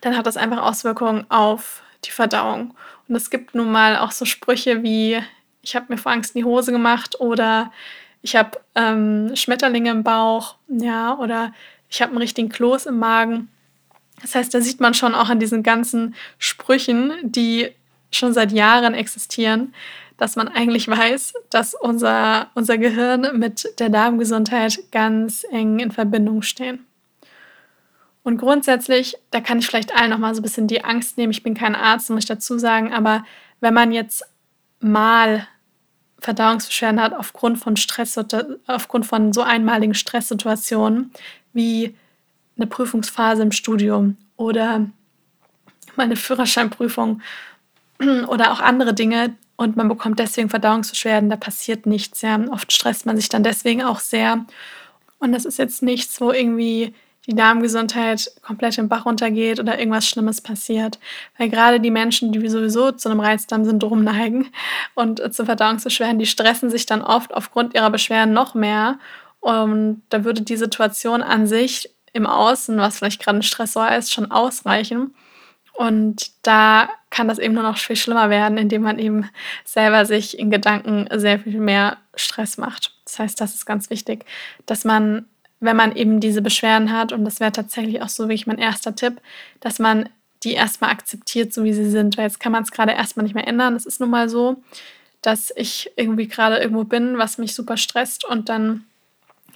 dann 0.00 0.16
hat 0.16 0.26
das 0.26 0.36
einfach 0.36 0.62
Auswirkungen 0.62 1.26
auf 1.30 1.82
die 2.04 2.10
Verdauung. 2.10 2.74
Und 3.08 3.16
es 3.16 3.30
gibt 3.30 3.54
nun 3.54 3.70
mal 3.70 3.98
auch 3.98 4.12
so 4.12 4.24
Sprüche 4.24 4.82
wie, 4.82 5.20
ich 5.62 5.76
habe 5.76 5.86
mir 5.88 5.98
vor 5.98 6.12
Angst 6.12 6.34
in 6.34 6.40
die 6.40 6.44
Hose 6.44 6.72
gemacht 6.72 7.20
oder 7.20 7.72
ich 8.22 8.36
habe 8.36 8.60
ähm, 8.74 9.36
Schmetterlinge 9.36 9.90
im 9.90 10.02
Bauch, 10.02 10.56
ja, 10.68 11.14
oder 11.18 11.52
ich 11.90 12.00
habe 12.00 12.12
einen 12.12 12.22
richtigen 12.22 12.48
Kloß 12.48 12.86
im 12.86 12.98
Magen. 12.98 13.50
Das 14.22 14.34
heißt, 14.34 14.54
da 14.54 14.60
sieht 14.60 14.80
man 14.80 14.94
schon 14.94 15.14
auch 15.14 15.28
an 15.28 15.40
diesen 15.40 15.62
ganzen 15.62 16.14
Sprüchen, 16.38 17.12
die 17.22 17.70
schon 18.16 18.32
seit 18.32 18.52
Jahren 18.52 18.94
existieren, 18.94 19.74
dass 20.16 20.36
man 20.36 20.48
eigentlich 20.48 20.88
weiß, 20.88 21.34
dass 21.50 21.74
unser, 21.74 22.50
unser 22.54 22.78
Gehirn 22.78 23.38
mit 23.38 23.78
der 23.78 23.88
Darmgesundheit 23.88 24.78
ganz 24.92 25.44
eng 25.50 25.80
in 25.80 25.90
Verbindung 25.90 26.42
stehen. 26.42 26.86
Und 28.22 28.38
grundsätzlich, 28.38 29.16
da 29.30 29.40
kann 29.40 29.58
ich 29.58 29.66
vielleicht 29.66 29.94
allen 29.94 30.10
nochmal 30.10 30.34
so 30.34 30.40
ein 30.40 30.44
bisschen 30.44 30.66
die 30.66 30.82
Angst 30.82 31.18
nehmen. 31.18 31.32
Ich 31.32 31.42
bin 31.42 31.54
kein 31.54 31.74
Arzt, 31.74 32.08
muss 32.08 32.20
ich 32.20 32.28
dazu 32.28 32.58
sagen, 32.58 32.92
aber 32.92 33.24
wenn 33.60 33.74
man 33.74 33.92
jetzt 33.92 34.24
mal 34.80 35.46
Verdauungsbeschwerden 36.20 37.02
hat 37.02 37.12
aufgrund 37.12 37.58
von 37.58 37.76
Stress, 37.76 38.18
aufgrund 38.66 39.04
von 39.04 39.34
so 39.34 39.42
einmaligen 39.42 39.92
Stresssituationen 39.92 41.12
wie 41.52 41.94
eine 42.56 42.66
Prüfungsphase 42.66 43.42
im 43.42 43.52
Studium 43.52 44.16
oder 44.36 44.86
meine 45.96 46.16
Führerscheinprüfung 46.16 47.20
oder 48.28 48.52
auch 48.52 48.60
andere 48.60 48.94
Dinge, 48.94 49.34
und 49.56 49.76
man 49.76 49.88
bekommt 49.88 50.18
deswegen 50.18 50.48
Verdauungsbeschwerden, 50.48 51.30
da 51.30 51.36
passiert 51.36 51.86
nichts. 51.86 52.22
Ja. 52.22 52.38
Oft 52.50 52.72
stresst 52.72 53.06
man 53.06 53.16
sich 53.16 53.28
dann 53.28 53.44
deswegen 53.44 53.82
auch 53.82 54.00
sehr. 54.00 54.44
Und 55.18 55.32
das 55.32 55.44
ist 55.44 55.58
jetzt 55.58 55.82
nichts, 55.82 56.20
wo 56.20 56.32
irgendwie 56.32 56.94
die 57.26 57.34
Darmgesundheit 57.34 58.32
komplett 58.42 58.76
im 58.76 58.88
Bach 58.88 59.06
runtergeht 59.06 59.58
oder 59.58 59.78
irgendwas 59.78 60.06
Schlimmes 60.06 60.40
passiert. 60.40 60.98
Weil 61.38 61.48
gerade 61.48 61.80
die 61.80 61.92
Menschen, 61.92 62.32
die 62.32 62.48
sowieso 62.48 62.92
zu 62.92 63.08
einem 63.08 63.20
Reizdarmsyndrom 63.20 64.02
neigen 64.02 64.48
und 64.94 65.22
zu 65.32 65.44
Verdauungsbeschwerden, 65.44 66.18
die 66.18 66.26
stressen 66.26 66.68
sich 66.68 66.84
dann 66.84 67.00
oft 67.00 67.32
aufgrund 67.32 67.74
ihrer 67.74 67.90
Beschwerden 67.90 68.34
noch 68.34 68.54
mehr. 68.54 68.98
Und 69.40 70.02
da 70.08 70.24
würde 70.24 70.42
die 70.42 70.56
Situation 70.56 71.22
an 71.22 71.46
sich 71.46 71.90
im 72.12 72.26
Außen, 72.26 72.76
was 72.76 72.98
vielleicht 72.98 73.22
gerade 73.22 73.38
ein 73.38 73.42
Stressor 73.42 73.90
ist, 73.92 74.12
schon 74.12 74.30
ausreichen. 74.30 75.14
Und 75.74 76.30
da 76.42 76.88
kann 77.10 77.28
das 77.28 77.38
eben 77.38 77.54
nur 77.54 77.64
noch 77.64 77.78
viel 77.78 77.96
schlimmer 77.96 78.30
werden, 78.30 78.58
indem 78.58 78.82
man 78.82 78.98
eben 78.98 79.28
selber 79.64 80.06
sich 80.06 80.38
in 80.38 80.50
Gedanken 80.50 81.08
sehr 81.18 81.40
viel 81.40 81.58
mehr 81.58 81.98
Stress 82.14 82.58
macht. 82.58 82.92
Das 83.04 83.18
heißt, 83.18 83.40
das 83.40 83.54
ist 83.54 83.66
ganz 83.66 83.90
wichtig, 83.90 84.24
dass 84.66 84.84
man, 84.84 85.26
wenn 85.58 85.76
man 85.76 85.96
eben 85.96 86.20
diese 86.20 86.42
Beschwerden 86.42 86.92
hat, 86.92 87.12
und 87.12 87.24
das 87.24 87.40
wäre 87.40 87.52
tatsächlich 87.52 88.02
auch 88.02 88.08
so 88.08 88.24
wirklich 88.24 88.46
mein 88.46 88.58
erster 88.58 88.94
Tipp, 88.94 89.20
dass 89.60 89.80
man 89.80 90.08
die 90.44 90.52
erstmal 90.52 90.90
akzeptiert, 90.90 91.52
so 91.52 91.64
wie 91.64 91.72
sie 91.72 91.90
sind. 91.90 92.16
Weil 92.16 92.26
jetzt 92.26 92.38
kann 92.38 92.52
man 92.52 92.62
es 92.62 92.70
gerade 92.70 92.92
erstmal 92.92 93.24
nicht 93.24 93.34
mehr 93.34 93.48
ändern. 93.48 93.74
Es 93.74 93.86
ist 93.86 94.00
nun 94.00 94.10
mal 94.10 94.28
so, 94.28 94.62
dass 95.22 95.52
ich 95.56 95.90
irgendwie 95.96 96.28
gerade 96.28 96.58
irgendwo 96.58 96.84
bin, 96.84 97.18
was 97.18 97.38
mich 97.38 97.54
super 97.54 97.76
stresst 97.78 98.24
und 98.24 98.48
dann 98.48 98.84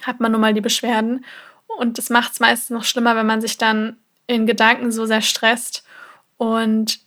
hat 0.01 0.19
man 0.19 0.31
nun 0.31 0.41
mal 0.41 0.53
die 0.53 0.61
Beschwerden. 0.61 1.23
Und 1.77 1.97
das 1.97 2.09
macht 2.09 2.33
es 2.33 2.39
meistens 2.39 2.71
noch 2.71 2.83
schlimmer, 2.83 3.15
wenn 3.15 3.27
man 3.27 3.41
sich 3.41 3.57
dann 3.57 3.97
in 4.27 4.45
Gedanken 4.45 4.91
so 4.91 5.05
sehr 5.05 5.21
stresst 5.21 5.83
und 6.39 7.01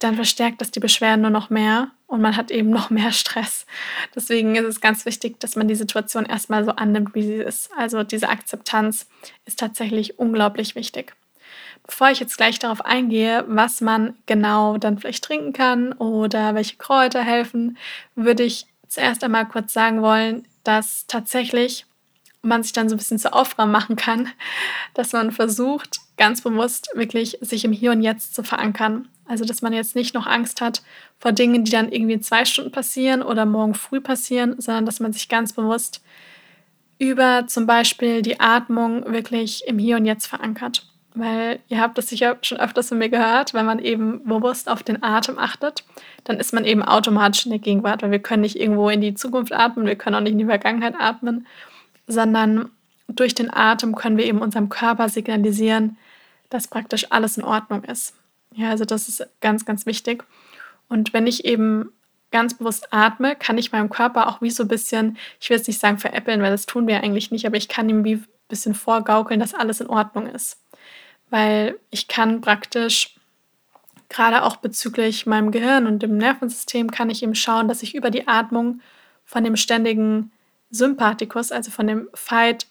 dann 0.00 0.16
verstärkt 0.16 0.60
das 0.60 0.72
die 0.72 0.80
Beschwerden 0.80 1.22
nur 1.22 1.30
noch 1.30 1.48
mehr 1.48 1.92
und 2.08 2.20
man 2.20 2.36
hat 2.36 2.50
eben 2.50 2.68
noch 2.70 2.90
mehr 2.90 3.12
Stress. 3.12 3.64
Deswegen 4.14 4.56
ist 4.56 4.66
es 4.66 4.80
ganz 4.82 5.06
wichtig, 5.06 5.40
dass 5.40 5.56
man 5.56 5.68
die 5.68 5.76
Situation 5.76 6.26
erstmal 6.26 6.64
so 6.64 6.72
annimmt, 6.72 7.14
wie 7.14 7.22
sie 7.22 7.34
ist. 7.34 7.70
Also 7.78 8.02
diese 8.02 8.28
Akzeptanz 8.28 9.06
ist 9.46 9.58
tatsächlich 9.58 10.18
unglaublich 10.18 10.74
wichtig. 10.74 11.14
Bevor 11.86 12.10
ich 12.10 12.18
jetzt 12.18 12.36
gleich 12.36 12.58
darauf 12.58 12.84
eingehe, 12.84 13.44
was 13.46 13.80
man 13.80 14.16
genau 14.26 14.76
dann 14.76 14.98
vielleicht 14.98 15.24
trinken 15.24 15.52
kann 15.52 15.92
oder 15.92 16.54
welche 16.54 16.76
Kräuter 16.76 17.22
helfen, 17.22 17.78
würde 18.16 18.42
ich 18.42 18.66
zuerst 18.88 19.22
einmal 19.22 19.46
kurz 19.46 19.72
sagen 19.72 20.02
wollen, 20.02 20.48
dass 20.64 21.06
tatsächlich 21.06 21.86
man 22.44 22.62
sich 22.62 22.72
dann 22.72 22.88
so 22.88 22.94
ein 22.94 22.98
bisschen 22.98 23.18
zur 23.18 23.34
Aufgabe 23.34 23.70
machen 23.70 23.96
kann, 23.96 24.28
dass 24.94 25.12
man 25.12 25.32
versucht, 25.32 26.00
ganz 26.16 26.42
bewusst 26.42 26.88
wirklich 26.94 27.38
sich 27.40 27.64
im 27.64 27.72
Hier 27.72 27.92
und 27.92 28.02
Jetzt 28.02 28.34
zu 28.34 28.42
verankern. 28.42 29.08
Also, 29.26 29.44
dass 29.44 29.62
man 29.62 29.72
jetzt 29.72 29.96
nicht 29.96 30.14
noch 30.14 30.26
Angst 30.26 30.60
hat 30.60 30.82
vor 31.18 31.32
Dingen, 31.32 31.64
die 31.64 31.70
dann 31.70 31.90
irgendwie 31.90 32.14
in 32.14 32.22
zwei 32.22 32.44
Stunden 32.44 32.70
passieren 32.72 33.22
oder 33.22 33.46
morgen 33.46 33.74
früh 33.74 34.00
passieren, 34.00 34.60
sondern 34.60 34.84
dass 34.84 35.00
man 35.00 35.12
sich 35.14 35.28
ganz 35.30 35.54
bewusst 35.54 36.02
über 36.98 37.46
zum 37.46 37.66
Beispiel 37.66 38.22
die 38.22 38.38
Atmung 38.38 39.10
wirklich 39.12 39.64
im 39.66 39.78
Hier 39.78 39.96
und 39.96 40.04
Jetzt 40.04 40.26
verankert. 40.26 40.86
weil 41.14 41.60
ihr 41.68 41.80
habt 41.80 41.96
das 41.96 42.08
sicher 42.08 42.36
schon 42.42 42.58
öfters 42.58 42.88
von 42.88 42.98
mir 42.98 43.08
gehört, 43.08 43.54
wenn 43.54 43.64
man 43.66 43.78
eben 43.78 44.24
bewusst 44.24 44.68
auf 44.68 44.82
den 44.82 45.02
Atem 45.02 45.38
achtet, 45.38 45.84
dann 46.24 46.38
ist 46.38 46.52
man 46.52 46.64
eben 46.64 46.82
automatisch 46.82 47.46
in 47.46 47.50
der 47.52 47.60
Gegenwart, 47.60 48.02
weil 48.02 48.10
wir 48.10 48.18
können 48.18 48.42
nicht 48.42 48.58
irgendwo 48.58 48.88
in 48.88 49.00
die 49.00 49.14
Zukunft 49.14 49.52
atmen, 49.52 49.86
wir 49.86 49.94
können 49.96 50.16
auch 50.16 50.20
nicht 50.20 50.32
in 50.32 50.38
die 50.38 50.44
Vergangenheit 50.44 50.94
atmen, 50.98 51.46
sondern 52.06 52.70
durch 53.08 53.34
den 53.34 53.52
Atem 53.52 53.94
können 53.94 54.16
wir 54.16 54.24
eben 54.24 54.40
unserem 54.40 54.68
Körper 54.68 55.08
signalisieren, 55.08 55.98
dass 56.50 56.68
praktisch 56.68 57.10
alles 57.10 57.36
in 57.36 57.44
Ordnung 57.44 57.84
ist. 57.84 58.14
Ja, 58.54 58.70
also 58.70 58.84
das 58.84 59.08
ist 59.08 59.26
ganz, 59.40 59.64
ganz 59.64 59.86
wichtig. 59.86 60.24
Und 60.88 61.12
wenn 61.12 61.26
ich 61.26 61.44
eben 61.44 61.90
ganz 62.30 62.54
bewusst 62.54 62.92
atme, 62.92 63.36
kann 63.36 63.58
ich 63.58 63.72
meinem 63.72 63.90
Körper 63.90 64.28
auch 64.28 64.40
wie 64.40 64.50
so 64.50 64.64
ein 64.64 64.68
bisschen, 64.68 65.16
ich 65.40 65.50
will 65.50 65.56
jetzt 65.56 65.68
nicht 65.68 65.80
sagen 65.80 65.98
veräppeln, 65.98 66.42
weil 66.42 66.50
das 66.50 66.66
tun 66.66 66.86
wir 66.86 67.02
eigentlich 67.02 67.30
nicht, 67.30 67.46
aber 67.46 67.56
ich 67.56 67.68
kann 67.68 67.88
ihm 67.88 68.04
wie 68.04 68.14
ein 68.14 68.26
bisschen 68.48 68.74
vorgaukeln, 68.74 69.40
dass 69.40 69.54
alles 69.54 69.80
in 69.80 69.86
Ordnung 69.86 70.26
ist. 70.26 70.60
Weil 71.30 71.78
ich 71.90 72.08
kann 72.08 72.40
praktisch 72.40 73.14
gerade 74.08 74.42
auch 74.42 74.56
bezüglich 74.56 75.26
meinem 75.26 75.50
Gehirn 75.50 75.86
und 75.86 76.02
dem 76.02 76.18
Nervensystem 76.18 76.90
kann 76.90 77.10
ich 77.10 77.22
eben 77.22 77.34
schauen, 77.34 77.68
dass 77.68 77.82
ich 77.82 77.94
über 77.94 78.10
die 78.10 78.28
Atmung 78.28 78.80
von 79.24 79.44
dem 79.44 79.56
ständigen 79.56 80.30
Sympathikus, 80.74 81.52
also 81.52 81.70
von 81.70 81.86
dem 81.86 82.08
Fight 82.14 82.66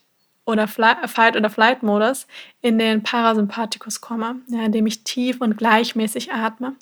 oder 0.45 0.67
Fight 0.67 1.37
oder 1.37 1.49
Flight 1.49 1.83
Modus 1.83 2.27
in 2.61 2.77
den 2.77 3.03
Parasympathikus 3.03 4.01
komme, 4.01 4.41
ja, 4.47 4.63
indem 4.63 4.85
ich 4.85 5.03
tief 5.03 5.39
und 5.39 5.57
gleichmäßig 5.57 6.33
atme. 6.33 6.75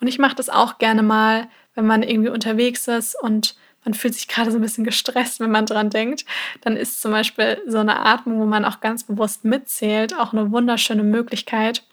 Und 0.00 0.06
ich 0.06 0.18
mache 0.18 0.36
das 0.36 0.48
auch 0.48 0.78
gerne 0.78 1.02
mal, 1.02 1.48
wenn 1.74 1.86
man 1.86 2.02
irgendwie 2.02 2.30
unterwegs 2.30 2.88
ist 2.88 3.14
und 3.20 3.56
man 3.84 3.94
fühlt 3.94 4.14
sich 4.14 4.28
gerade 4.28 4.50
so 4.50 4.58
ein 4.58 4.62
bisschen 4.62 4.84
gestresst, 4.84 5.40
wenn 5.40 5.50
man 5.50 5.66
dran 5.66 5.90
denkt, 5.90 6.24
dann 6.62 6.76
ist 6.76 7.00
zum 7.00 7.12
Beispiel 7.12 7.62
so 7.66 7.78
eine 7.78 8.04
Atmung, 8.04 8.40
wo 8.40 8.44
man 8.44 8.64
auch 8.64 8.80
ganz 8.80 9.04
bewusst 9.04 9.44
mitzählt, 9.44 10.18
auch 10.18 10.32
eine 10.32 10.50
wunderschöne 10.50 11.04
Möglichkeit, 11.04 11.84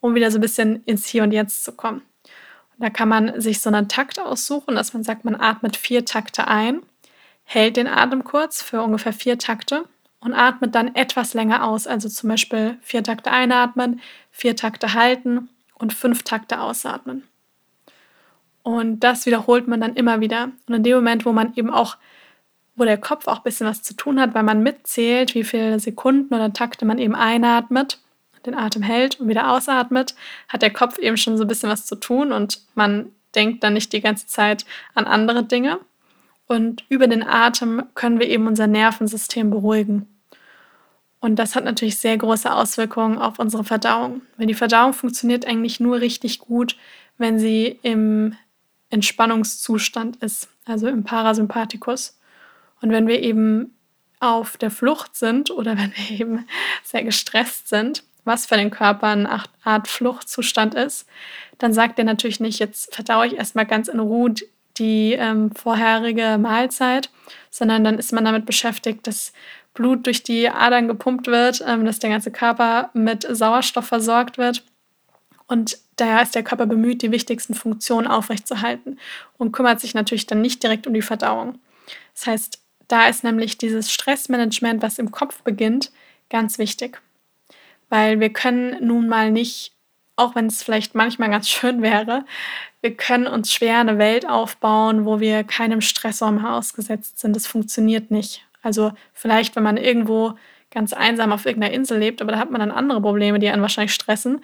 um 0.00 0.14
wieder 0.14 0.30
so 0.30 0.38
ein 0.38 0.42
bisschen 0.42 0.82
ins 0.84 1.06
Hier 1.06 1.22
und 1.22 1.32
Jetzt 1.32 1.64
zu 1.64 1.72
kommen. 1.72 2.02
Und 2.76 2.84
da 2.84 2.90
kann 2.90 3.08
man 3.08 3.40
sich 3.40 3.60
so 3.60 3.70
einen 3.70 3.88
Takt 3.88 4.18
aussuchen, 4.18 4.74
dass 4.74 4.94
man 4.94 5.02
sagt, 5.02 5.24
man 5.24 5.34
atmet 5.34 5.76
vier 5.76 6.04
Takte 6.04 6.46
ein, 6.48 6.82
hält 7.52 7.76
den 7.76 7.88
Atem 7.88 8.22
kurz 8.22 8.62
für 8.62 8.80
ungefähr 8.80 9.12
vier 9.12 9.36
Takte 9.36 9.84
und 10.20 10.34
atmet 10.34 10.72
dann 10.76 10.94
etwas 10.94 11.34
länger 11.34 11.64
aus. 11.64 11.88
Also 11.88 12.08
zum 12.08 12.28
Beispiel 12.28 12.78
vier 12.80 13.02
Takte 13.02 13.32
einatmen, 13.32 14.00
vier 14.30 14.54
Takte 14.54 14.94
halten 14.94 15.48
und 15.74 15.92
fünf 15.92 16.22
Takte 16.22 16.60
ausatmen. 16.60 17.24
Und 18.62 19.00
das 19.00 19.26
wiederholt 19.26 19.66
man 19.66 19.80
dann 19.80 19.96
immer 19.96 20.20
wieder. 20.20 20.52
Und 20.68 20.74
in 20.74 20.84
dem 20.84 20.94
Moment, 20.94 21.26
wo 21.26 21.32
man 21.32 21.52
eben 21.56 21.70
auch, 21.70 21.96
wo 22.76 22.84
der 22.84 22.98
Kopf 22.98 23.26
auch 23.26 23.38
ein 23.38 23.42
bisschen 23.42 23.66
was 23.66 23.82
zu 23.82 23.94
tun 23.94 24.20
hat, 24.20 24.32
weil 24.32 24.44
man 24.44 24.62
mitzählt, 24.62 25.34
wie 25.34 25.42
viele 25.42 25.80
Sekunden 25.80 26.32
oder 26.32 26.52
Takte 26.52 26.84
man 26.84 26.98
eben 26.98 27.16
einatmet, 27.16 27.98
den 28.46 28.54
Atem 28.54 28.82
hält 28.82 29.18
und 29.18 29.26
wieder 29.26 29.50
ausatmet, 29.50 30.14
hat 30.46 30.62
der 30.62 30.72
Kopf 30.72 30.98
eben 30.98 31.16
schon 31.16 31.36
so 31.36 31.42
ein 31.42 31.48
bisschen 31.48 31.68
was 31.68 31.84
zu 31.84 31.96
tun 31.96 32.30
und 32.30 32.60
man 32.76 33.10
denkt 33.34 33.64
dann 33.64 33.72
nicht 33.72 33.92
die 33.92 34.00
ganze 34.00 34.28
Zeit 34.28 34.64
an 34.94 35.06
andere 35.06 35.42
Dinge. 35.42 35.80
Und 36.50 36.84
über 36.88 37.06
den 37.06 37.22
Atem 37.22 37.84
können 37.94 38.18
wir 38.18 38.28
eben 38.28 38.48
unser 38.48 38.66
Nervensystem 38.66 39.50
beruhigen. 39.50 40.08
Und 41.20 41.36
das 41.36 41.54
hat 41.54 41.64
natürlich 41.64 41.98
sehr 41.98 42.18
große 42.18 42.52
Auswirkungen 42.52 43.18
auf 43.18 43.38
unsere 43.38 43.62
Verdauung. 43.62 44.22
Weil 44.36 44.48
die 44.48 44.54
Verdauung 44.54 44.92
funktioniert 44.92 45.46
eigentlich 45.46 45.78
nur 45.78 46.00
richtig 46.00 46.40
gut, 46.40 46.76
wenn 47.18 47.38
sie 47.38 47.78
im 47.82 48.34
Entspannungszustand 48.88 50.16
ist, 50.24 50.48
also 50.64 50.88
im 50.88 51.04
Parasympathikus. 51.04 52.18
Und 52.80 52.90
wenn 52.90 53.06
wir 53.06 53.22
eben 53.22 53.72
auf 54.18 54.56
der 54.56 54.72
Flucht 54.72 55.14
sind 55.14 55.52
oder 55.52 55.78
wenn 55.78 55.92
wir 55.94 56.18
eben 56.18 56.46
sehr 56.82 57.04
gestresst 57.04 57.68
sind, 57.68 58.02
was 58.24 58.46
für 58.46 58.56
den 58.56 58.72
Körper 58.72 59.06
eine 59.06 59.44
Art 59.62 59.86
Fluchtzustand 59.86 60.74
ist, 60.74 61.06
dann 61.58 61.72
sagt 61.72 62.00
er 62.00 62.04
natürlich 62.04 62.40
nicht, 62.40 62.58
jetzt 62.58 62.92
verdaue 62.92 63.28
ich 63.28 63.36
erstmal 63.36 63.66
ganz 63.66 63.86
in 63.86 64.00
Ruhe 64.00 64.34
die 64.80 65.12
ähm, 65.12 65.52
vorherige 65.52 66.38
Mahlzeit, 66.38 67.10
sondern 67.50 67.84
dann 67.84 67.98
ist 67.98 68.12
man 68.12 68.24
damit 68.24 68.46
beschäftigt, 68.46 69.06
dass 69.06 69.32
Blut 69.74 70.06
durch 70.06 70.22
die 70.22 70.48
Adern 70.48 70.88
gepumpt 70.88 71.28
wird, 71.28 71.62
ähm, 71.66 71.84
dass 71.84 72.00
der 72.00 72.10
ganze 72.10 72.32
Körper 72.32 72.90
mit 72.94 73.26
Sauerstoff 73.28 73.86
versorgt 73.86 74.38
wird. 74.38 74.64
Und 75.46 75.78
daher 75.96 76.22
ist 76.22 76.34
der 76.34 76.42
Körper 76.42 76.66
bemüht, 76.66 77.02
die 77.02 77.12
wichtigsten 77.12 77.54
Funktionen 77.54 78.06
aufrechtzuerhalten 78.06 78.98
und 79.36 79.52
kümmert 79.52 79.80
sich 79.80 79.94
natürlich 79.94 80.26
dann 80.26 80.40
nicht 80.40 80.62
direkt 80.62 80.86
um 80.86 80.94
die 80.94 81.02
Verdauung. 81.02 81.58
Das 82.14 82.26
heißt, 82.26 82.60
da 82.88 83.08
ist 83.08 83.22
nämlich 83.22 83.58
dieses 83.58 83.92
Stressmanagement, 83.92 84.82
was 84.82 84.98
im 84.98 85.10
Kopf 85.10 85.42
beginnt, 85.42 85.92
ganz 86.28 86.58
wichtig. 86.58 87.00
Weil 87.88 88.20
wir 88.20 88.32
können 88.32 88.84
nun 88.84 89.08
mal 89.08 89.30
nicht, 89.30 89.72
auch 90.16 90.34
wenn 90.34 90.46
es 90.46 90.62
vielleicht 90.62 90.94
manchmal 90.94 91.30
ganz 91.30 91.48
schön 91.50 91.82
wäre, 91.82 92.24
wir 92.80 92.96
können 92.96 93.26
uns 93.26 93.52
schwer 93.52 93.78
eine 93.78 93.98
Welt 93.98 94.28
aufbauen, 94.28 95.04
wo 95.04 95.20
wir 95.20 95.44
keinem 95.44 95.80
Stressor 95.80 96.30
mehr 96.32 96.54
ausgesetzt 96.54 97.18
sind. 97.18 97.36
Das 97.36 97.46
funktioniert 97.46 98.10
nicht. 98.10 98.46
Also 98.62 98.92
vielleicht, 99.12 99.56
wenn 99.56 99.62
man 99.62 99.76
irgendwo 99.76 100.34
ganz 100.70 100.92
einsam 100.92 101.32
auf 101.32 101.46
irgendeiner 101.46 101.74
Insel 101.74 101.98
lebt, 101.98 102.22
aber 102.22 102.32
da 102.32 102.38
hat 102.38 102.50
man 102.50 102.60
dann 102.60 102.70
andere 102.70 103.00
Probleme, 103.00 103.38
die 103.38 103.48
einen 103.48 103.62
wahrscheinlich 103.62 103.94
stressen 103.94 104.40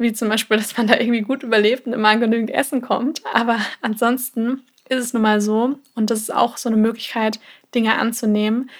wie 0.00 0.12
zum 0.12 0.30
Beispiel, 0.30 0.56
dass 0.56 0.76
man 0.76 0.86
da 0.86 0.98
irgendwie 0.98 1.20
gut 1.20 1.42
überlebt 1.42 1.86
und 1.86 1.92
immer 1.92 2.08
an 2.08 2.20
genügend 2.20 2.50
Essen 2.50 2.80
kommt. 2.80 3.22
Aber 3.34 3.58
ansonsten 3.82 4.62
ist 4.88 5.04
es 5.04 5.12
nun 5.12 5.22
mal 5.22 5.40
so, 5.40 5.78
und 5.94 6.10
das 6.10 6.20
ist 6.20 6.34
auch 6.34 6.56
so 6.56 6.68
eine 6.68 6.78
Möglichkeit, 6.78 7.38
Dinge 7.74 7.98
anzunehmen, 7.98 8.70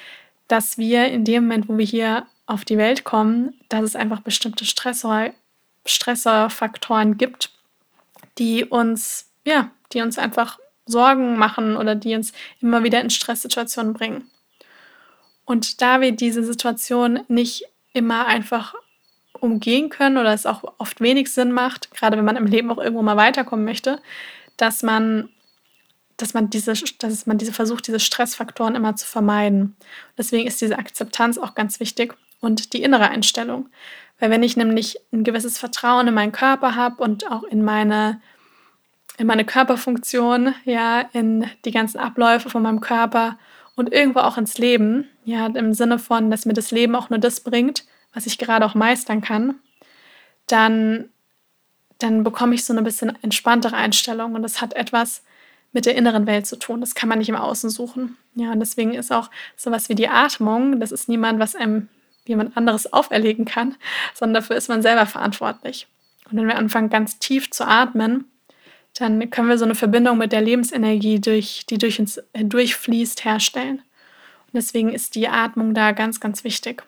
dass 0.49 0.79
wir 0.79 1.07
in 1.07 1.25
dem 1.25 1.45
Moment, 1.45 1.69
wo 1.69 1.79
wir 1.79 1.85
hier 1.85 2.27
auf 2.47 2.65
die 2.65 2.79
Welt 2.79 3.05
kommen, 3.05 3.53
dass 3.69 3.83
es 3.83 3.95
einfach 3.95 4.21
bestimmte 4.21 4.65
Stressor, 4.65 5.31
Stressorfaktoren 5.87 7.19
gibt, 7.19 7.51
die 8.41 8.65
uns, 8.65 9.31
ja, 9.45 9.71
die 9.93 10.01
uns 10.01 10.19
einfach 10.19 10.59
Sorgen 10.87 11.39
machen 11.39 11.77
oder 11.77 11.95
die 11.95 12.17
uns 12.17 12.33
immer 12.61 12.83
wieder 12.83 13.01
in 13.01 13.11
Stresssituationen 13.11 13.93
bringen. 13.93 14.29
Und 15.45 15.81
da 15.83 16.01
wir 16.01 16.13
diese 16.13 16.43
Situation 16.43 17.21
nicht 17.29 17.65
immer 17.93 18.27
einfach 18.27 18.75
umgehen 19.35 19.89
können 19.89 20.19
oder 20.19 20.33
es 20.33 20.47
auch 20.47 20.65
oft 20.79 21.01
wenig 21.01 21.33
Sinn 21.33 21.53
macht, 21.53 21.93
gerade 21.93 22.17
wenn 22.17 22.25
man 22.25 22.37
im 22.37 22.47
Leben 22.47 22.71
auch 22.71 22.79
irgendwo 22.79 23.03
mal 23.03 23.17
weiterkommen 23.17 23.65
möchte, 23.65 24.01
dass 24.57 24.83
man, 24.83 25.29
dass 26.17 26.35
man 26.35 26.51
diese, 26.51 26.75
dass 26.99 27.27
man 27.27 27.39
diese 27.39 27.53
versucht, 27.53 27.87
diese 27.87 28.01
Stressfaktoren 28.01 28.75
immer 28.75 28.97
zu 28.97 29.07
vermeiden. 29.07 29.77
Deswegen 30.19 30.47
ist 30.47 30.61
diese 30.61 30.79
Akzeptanz 30.79 31.39
auch 31.39 31.55
ganz 31.55 31.81
wichtig 31.81 32.15
und 32.41 32.73
die 32.73 32.83
innere 32.83 33.09
Einstellung. 33.09 33.69
Weil 34.21 34.31
wenn 34.31 34.43
ich 34.43 34.57
nämlich 34.57 34.99
ein 35.13 35.25
gewisses 35.25 35.59
Vertrauen 35.59 36.07
in 36.07 36.15
meinen 36.15 36.33
Körper 36.33 36.77
habe 36.77 37.03
und 37.03 37.31
auch 37.31 37.43
in 37.43 37.65
meine, 37.65 38.21
in 39.17 39.27
meine 39.27 39.47
Körperfunktion, 39.47 40.55
ja, 40.65 41.01
in 41.13 41.47
die 41.65 41.71
ganzen 41.71 41.99
Abläufe 41.99 42.51
von 42.51 42.63
meinem 42.63 42.81
Körper 42.81 43.39
und 43.77 43.93
irgendwo 43.93 44.21
auch 44.21 44.37
ins 44.37 44.59
Leben, 44.59 45.09
ja, 45.25 45.47
im 45.47 45.73
Sinne 45.73 45.99
von, 45.99 46.31
dass 46.31 46.45
mir 46.45 46.53
das 46.53 46.71
Leben 46.71 46.95
auch 46.95 47.09
nur 47.09 47.19
das 47.19 47.41
bringt, 47.41 47.85
was 48.13 48.27
ich 48.27 48.39
gerade 48.39 48.67
auch 48.67 48.75
meistern 48.75 49.23
kann, 49.23 49.55
dann, 50.47 51.09
dann 51.99 52.23
bekomme 52.23 52.55
ich 52.55 52.65
so 52.65 52.75
eine 52.75 52.83
bisschen 52.83 53.17
entspanntere 53.23 53.77
Einstellung 53.77 54.35
und 54.35 54.43
das 54.43 54.61
hat 54.61 54.75
etwas 54.75 55.23
mit 55.73 55.87
der 55.87 55.95
inneren 55.95 56.27
Welt 56.27 56.47
zu 56.47 56.59
tun. 56.59 56.81
Das 56.81 56.95
kann 56.95 57.09
man 57.09 57.21
nicht 57.21 57.29
im 57.29 57.37
Außen 57.37 57.71
suchen. 57.71 58.17
Ja, 58.35 58.53
und 58.53 58.61
deswegen 58.61 58.93
ist 58.93 59.13
auch 59.13 59.31
sowas 59.57 59.89
wie 59.89 59.95
die 59.95 60.09
Atmung, 60.09 60.81
das 60.81 60.93
ist 60.93 61.09
niemand, 61.09 61.39
was 61.39 61.55
einem 61.55 61.89
jemand 62.31 62.57
anderes 62.57 62.93
auferlegen 62.93 63.45
kann, 63.45 63.77
sondern 64.15 64.43
dafür 64.43 64.57
ist 64.57 64.69
man 64.69 64.83
selber 64.83 65.07
verantwortlich. 65.07 65.87
Und 66.31 66.39
wenn 66.39 66.47
wir 66.47 66.57
anfangen, 66.57 66.91
ganz 66.91 67.19
tief 67.19 67.51
zu 67.51 67.67
atmen, 67.67 68.25
dann 68.95 69.31
können 69.31 69.49
wir 69.49 69.59
so 69.59 69.65
eine 69.65 69.75
Verbindung 69.75 70.19
mit 70.19 70.33
der 70.33 70.41
Lebensenergie, 70.41 71.21
durch, 71.21 71.67
die 71.69 71.79
durch 71.79 72.01
uns 72.01 72.21
hindurchfließt, 72.35 73.25
herstellen. 73.25 73.79
Und 73.79 74.55
deswegen 74.55 74.93
ist 74.93 75.15
die 75.15 75.29
Atmung 75.29 75.75
da 75.75 75.93
ganz, 75.93 76.21
ganz 76.21 76.43
wichtig. 76.45 76.83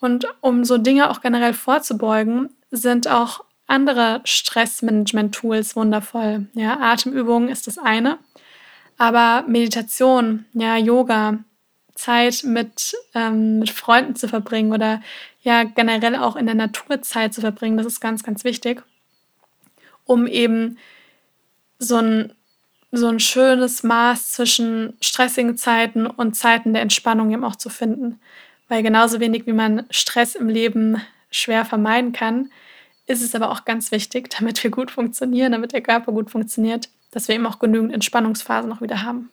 Und 0.00 0.26
um 0.40 0.64
so 0.64 0.78
Dinge 0.78 1.10
auch 1.10 1.20
generell 1.20 1.54
vorzubeugen, 1.54 2.50
sind 2.70 3.08
auch 3.08 3.44
andere 3.66 4.20
Stressmanagement-Tools 4.24 5.74
wundervoll. 5.74 6.46
Ja, 6.54 6.78
Atemübungen 6.80 7.48
ist 7.48 7.66
das 7.66 7.78
eine, 7.78 8.18
aber 8.96 9.44
Meditation, 9.48 10.44
ja, 10.52 10.76
Yoga, 10.76 11.38
Zeit 11.96 12.44
mit, 12.44 12.94
ähm, 13.14 13.58
mit 13.58 13.70
Freunden 13.70 14.14
zu 14.14 14.28
verbringen 14.28 14.72
oder 14.72 15.02
ja 15.42 15.64
generell 15.64 16.16
auch 16.16 16.36
in 16.36 16.46
der 16.46 16.54
Natur 16.54 17.02
Zeit 17.02 17.34
zu 17.34 17.40
verbringen, 17.40 17.76
das 17.76 17.86
ist 17.86 18.00
ganz, 18.00 18.22
ganz 18.22 18.44
wichtig, 18.44 18.82
um 20.04 20.26
eben 20.26 20.78
so 21.78 21.96
ein, 21.96 22.32
so 22.92 23.08
ein 23.08 23.20
schönes 23.20 23.82
Maß 23.82 24.32
zwischen 24.32 24.96
stressigen 25.00 25.56
Zeiten 25.56 26.06
und 26.06 26.34
Zeiten 26.34 26.72
der 26.72 26.82
Entspannung 26.82 27.32
eben 27.32 27.44
auch 27.44 27.56
zu 27.56 27.68
finden. 27.68 28.20
Weil 28.68 28.82
genauso 28.82 29.20
wenig 29.20 29.46
wie 29.46 29.52
man 29.52 29.86
Stress 29.90 30.34
im 30.34 30.48
Leben 30.48 31.00
schwer 31.30 31.64
vermeiden 31.64 32.12
kann, 32.12 32.50
ist 33.06 33.22
es 33.22 33.34
aber 33.34 33.50
auch 33.50 33.64
ganz 33.64 33.90
wichtig, 33.92 34.30
damit 34.38 34.62
wir 34.62 34.70
gut 34.70 34.90
funktionieren, 34.90 35.52
damit 35.52 35.72
der 35.72 35.82
Körper 35.82 36.12
gut 36.12 36.30
funktioniert, 36.30 36.88
dass 37.10 37.28
wir 37.28 37.34
eben 37.34 37.46
auch 37.46 37.58
genügend 37.58 37.92
Entspannungsphasen 37.92 38.68
noch 38.68 38.80
wieder 38.80 39.02
haben. 39.02 39.30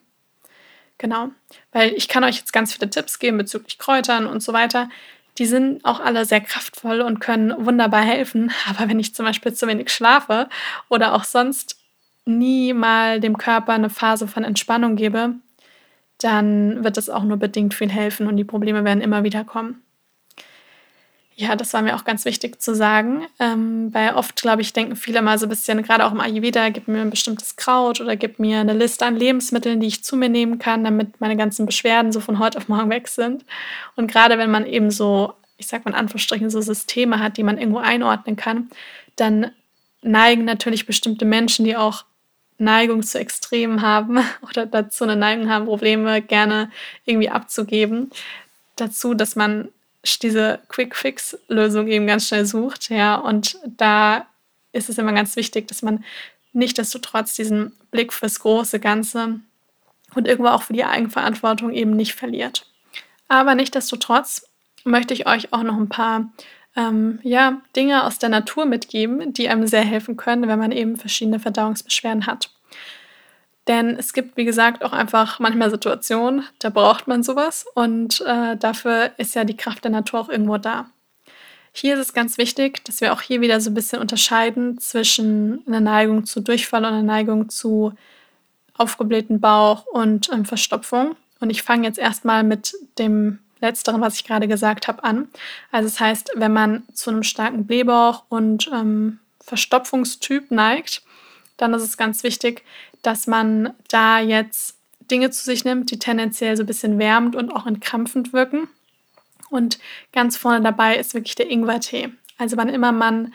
Genau, 0.98 1.30
weil 1.72 1.92
ich 1.94 2.08
kann 2.08 2.24
euch 2.24 2.36
jetzt 2.38 2.52
ganz 2.52 2.72
viele 2.72 2.88
Tipps 2.88 3.18
geben 3.18 3.38
bezüglich 3.38 3.78
Kräutern 3.78 4.26
und 4.26 4.42
so 4.42 4.52
weiter. 4.52 4.88
die 5.38 5.46
sind 5.46 5.84
auch 5.84 6.00
alle 6.00 6.24
sehr 6.26 6.40
kraftvoll 6.40 7.00
und 7.00 7.20
können 7.20 7.66
wunderbar 7.66 8.02
helfen. 8.02 8.52
Aber 8.68 8.88
wenn 8.88 9.00
ich 9.00 9.14
zum 9.14 9.26
Beispiel 9.26 9.54
zu 9.54 9.66
wenig 9.68 9.90
schlafe 9.90 10.48
oder 10.88 11.14
auch 11.14 11.24
sonst 11.24 11.78
nie 12.26 12.72
mal 12.74 13.20
dem 13.20 13.38
Körper 13.38 13.72
eine 13.74 13.90
Phase 13.90 14.28
von 14.28 14.44
Entspannung 14.44 14.96
gebe, 14.96 15.34
dann 16.18 16.84
wird 16.84 16.96
es 16.98 17.10
auch 17.10 17.24
nur 17.24 17.36
bedingt 17.38 17.74
viel 17.74 17.90
helfen 17.90 18.26
und 18.28 18.36
die 18.36 18.44
Probleme 18.44 18.84
werden 18.84 19.02
immer 19.02 19.24
wieder 19.24 19.44
kommen. 19.44 19.83
Ja, 21.36 21.56
das 21.56 21.72
war 21.74 21.82
mir 21.82 21.96
auch 21.96 22.04
ganz 22.04 22.24
wichtig 22.24 22.62
zu 22.62 22.76
sagen, 22.76 23.26
ähm, 23.40 23.92
weil 23.92 24.14
oft, 24.14 24.40
glaube 24.40 24.62
ich, 24.62 24.72
denken 24.72 24.94
viele 24.94 25.20
mal 25.20 25.36
so 25.36 25.46
ein 25.46 25.48
bisschen, 25.48 25.82
gerade 25.82 26.04
auch 26.04 26.12
im 26.12 26.20
Ayurveda, 26.20 26.68
gib 26.68 26.86
mir 26.86 27.00
ein 27.00 27.10
bestimmtes 27.10 27.56
Kraut 27.56 28.00
oder 28.00 28.14
gib 28.14 28.38
mir 28.38 28.60
eine 28.60 28.72
Liste 28.72 29.04
an 29.04 29.16
Lebensmitteln, 29.16 29.80
die 29.80 29.88
ich 29.88 30.04
zu 30.04 30.16
mir 30.16 30.28
nehmen 30.28 30.60
kann, 30.60 30.84
damit 30.84 31.20
meine 31.20 31.36
ganzen 31.36 31.66
Beschwerden 31.66 32.12
so 32.12 32.20
von 32.20 32.38
heute 32.38 32.58
auf 32.58 32.68
morgen 32.68 32.88
weg 32.88 33.08
sind. 33.08 33.44
Und 33.96 34.08
gerade 34.08 34.38
wenn 34.38 34.50
man 34.50 34.64
eben 34.64 34.92
so, 34.92 35.34
ich 35.56 35.66
sag 35.66 35.84
mal 35.84 35.90
in 35.90 35.96
Anführungsstrichen, 35.96 36.50
so 36.50 36.60
Systeme 36.60 37.18
hat, 37.18 37.36
die 37.36 37.42
man 37.42 37.58
irgendwo 37.58 37.78
einordnen 37.78 38.36
kann, 38.36 38.70
dann 39.16 39.50
neigen 40.02 40.44
natürlich 40.44 40.86
bestimmte 40.86 41.24
Menschen, 41.24 41.64
die 41.64 41.76
auch 41.76 42.04
Neigung 42.58 43.02
zu 43.02 43.18
Extremen 43.18 43.82
haben 43.82 44.20
oder 44.48 44.66
dazu 44.66 45.02
eine 45.02 45.16
Neigung 45.16 45.50
haben, 45.50 45.64
Probleme 45.64 46.22
gerne 46.22 46.70
irgendwie 47.04 47.30
abzugeben, 47.30 48.10
dazu, 48.76 49.14
dass 49.14 49.34
man 49.34 49.70
diese 50.22 50.60
Quick-Fix-Lösung 50.68 51.88
eben 51.88 52.06
ganz 52.06 52.28
schnell 52.28 52.46
sucht. 52.46 52.90
Ja, 52.90 53.16
und 53.16 53.58
da 53.66 54.26
ist 54.72 54.88
es 54.88 54.98
immer 54.98 55.12
ganz 55.12 55.36
wichtig, 55.36 55.68
dass 55.68 55.82
man 55.82 56.04
nicht 56.52 56.78
desto 56.78 56.98
trotz 56.98 57.34
diesen 57.34 57.72
Blick 57.90 58.12
fürs 58.12 58.40
große 58.40 58.80
Ganze 58.80 59.40
und 60.14 60.28
irgendwo 60.28 60.50
auch 60.50 60.62
für 60.62 60.72
die 60.72 60.84
Eigenverantwortung 60.84 61.72
eben 61.72 61.96
nicht 61.96 62.14
verliert. 62.14 62.66
Aber 63.28 63.54
nichtdestotrotz 63.54 64.46
möchte 64.84 65.14
ich 65.14 65.26
euch 65.26 65.52
auch 65.52 65.62
noch 65.62 65.76
ein 65.76 65.88
paar 65.88 66.32
ähm, 66.76 67.18
ja, 67.22 67.60
Dinge 67.74 68.04
aus 68.04 68.18
der 68.18 68.28
Natur 68.28 68.66
mitgeben, 68.66 69.32
die 69.32 69.48
einem 69.48 69.66
sehr 69.66 69.82
helfen 69.82 70.16
können, 70.16 70.48
wenn 70.48 70.58
man 70.58 70.72
eben 70.72 70.96
verschiedene 70.96 71.40
Verdauungsbeschwerden 71.40 72.26
hat. 72.26 72.50
Denn 73.66 73.96
es 73.96 74.12
gibt, 74.12 74.36
wie 74.36 74.44
gesagt, 74.44 74.84
auch 74.84 74.92
einfach 74.92 75.38
manchmal 75.38 75.70
Situationen, 75.70 76.44
da 76.58 76.68
braucht 76.68 77.06
man 77.06 77.22
sowas 77.22 77.64
und 77.74 78.20
äh, 78.26 78.56
dafür 78.56 79.12
ist 79.16 79.34
ja 79.34 79.44
die 79.44 79.56
Kraft 79.56 79.84
der 79.84 79.90
Natur 79.90 80.20
auch 80.20 80.28
irgendwo 80.28 80.58
da. 80.58 80.86
Hier 81.72 81.94
ist 81.94 82.00
es 82.00 82.12
ganz 82.12 82.38
wichtig, 82.38 82.84
dass 82.84 83.00
wir 83.00 83.12
auch 83.12 83.20
hier 83.20 83.40
wieder 83.40 83.60
so 83.60 83.70
ein 83.70 83.74
bisschen 83.74 84.00
unterscheiden 84.00 84.78
zwischen 84.78 85.64
einer 85.66 85.80
Neigung 85.80 86.24
zu 86.24 86.40
Durchfall 86.40 86.84
und 86.84 86.92
einer 86.92 87.02
Neigung 87.02 87.48
zu 87.48 87.94
aufgeblähten 88.76 89.40
Bauch 89.40 89.86
und 89.86 90.30
ähm, 90.32 90.44
Verstopfung. 90.44 91.16
Und 91.40 91.50
ich 91.50 91.62
fange 91.62 91.86
jetzt 91.86 91.98
erstmal 91.98 92.44
mit 92.44 92.74
dem 92.98 93.38
letzteren, 93.60 94.00
was 94.00 94.16
ich 94.16 94.24
gerade 94.24 94.46
gesagt 94.46 94.88
habe, 94.88 95.02
an. 95.02 95.28
Also 95.72 95.88
das 95.88 95.98
heißt, 95.98 96.32
wenn 96.36 96.52
man 96.52 96.82
zu 96.92 97.10
einem 97.10 97.22
starken 97.22 97.66
Blähbauch 97.66 98.24
und 98.28 98.70
ähm, 98.72 99.18
Verstopfungstyp 99.40 100.50
neigt, 100.50 101.02
dann 101.56 101.74
ist 101.74 101.82
es 101.82 101.96
ganz 101.96 102.22
wichtig, 102.22 102.64
dass 103.02 103.26
man 103.26 103.74
da 103.88 104.20
jetzt 104.20 104.76
Dinge 105.10 105.30
zu 105.30 105.44
sich 105.44 105.64
nimmt, 105.64 105.90
die 105.90 105.98
tendenziell 105.98 106.56
so 106.56 106.62
ein 106.62 106.66
bisschen 106.66 106.98
wärmend 106.98 107.36
und 107.36 107.50
auch 107.50 107.66
entkrampfend 107.66 108.32
wirken. 108.32 108.68
Und 109.50 109.78
ganz 110.12 110.36
vorne 110.36 110.62
dabei 110.62 110.96
ist 110.96 111.14
wirklich 111.14 111.34
der 111.34 111.50
Ingwertee. 111.50 112.10
Also 112.38 112.56
wann 112.56 112.68
immer 112.68 112.92
man 112.92 113.32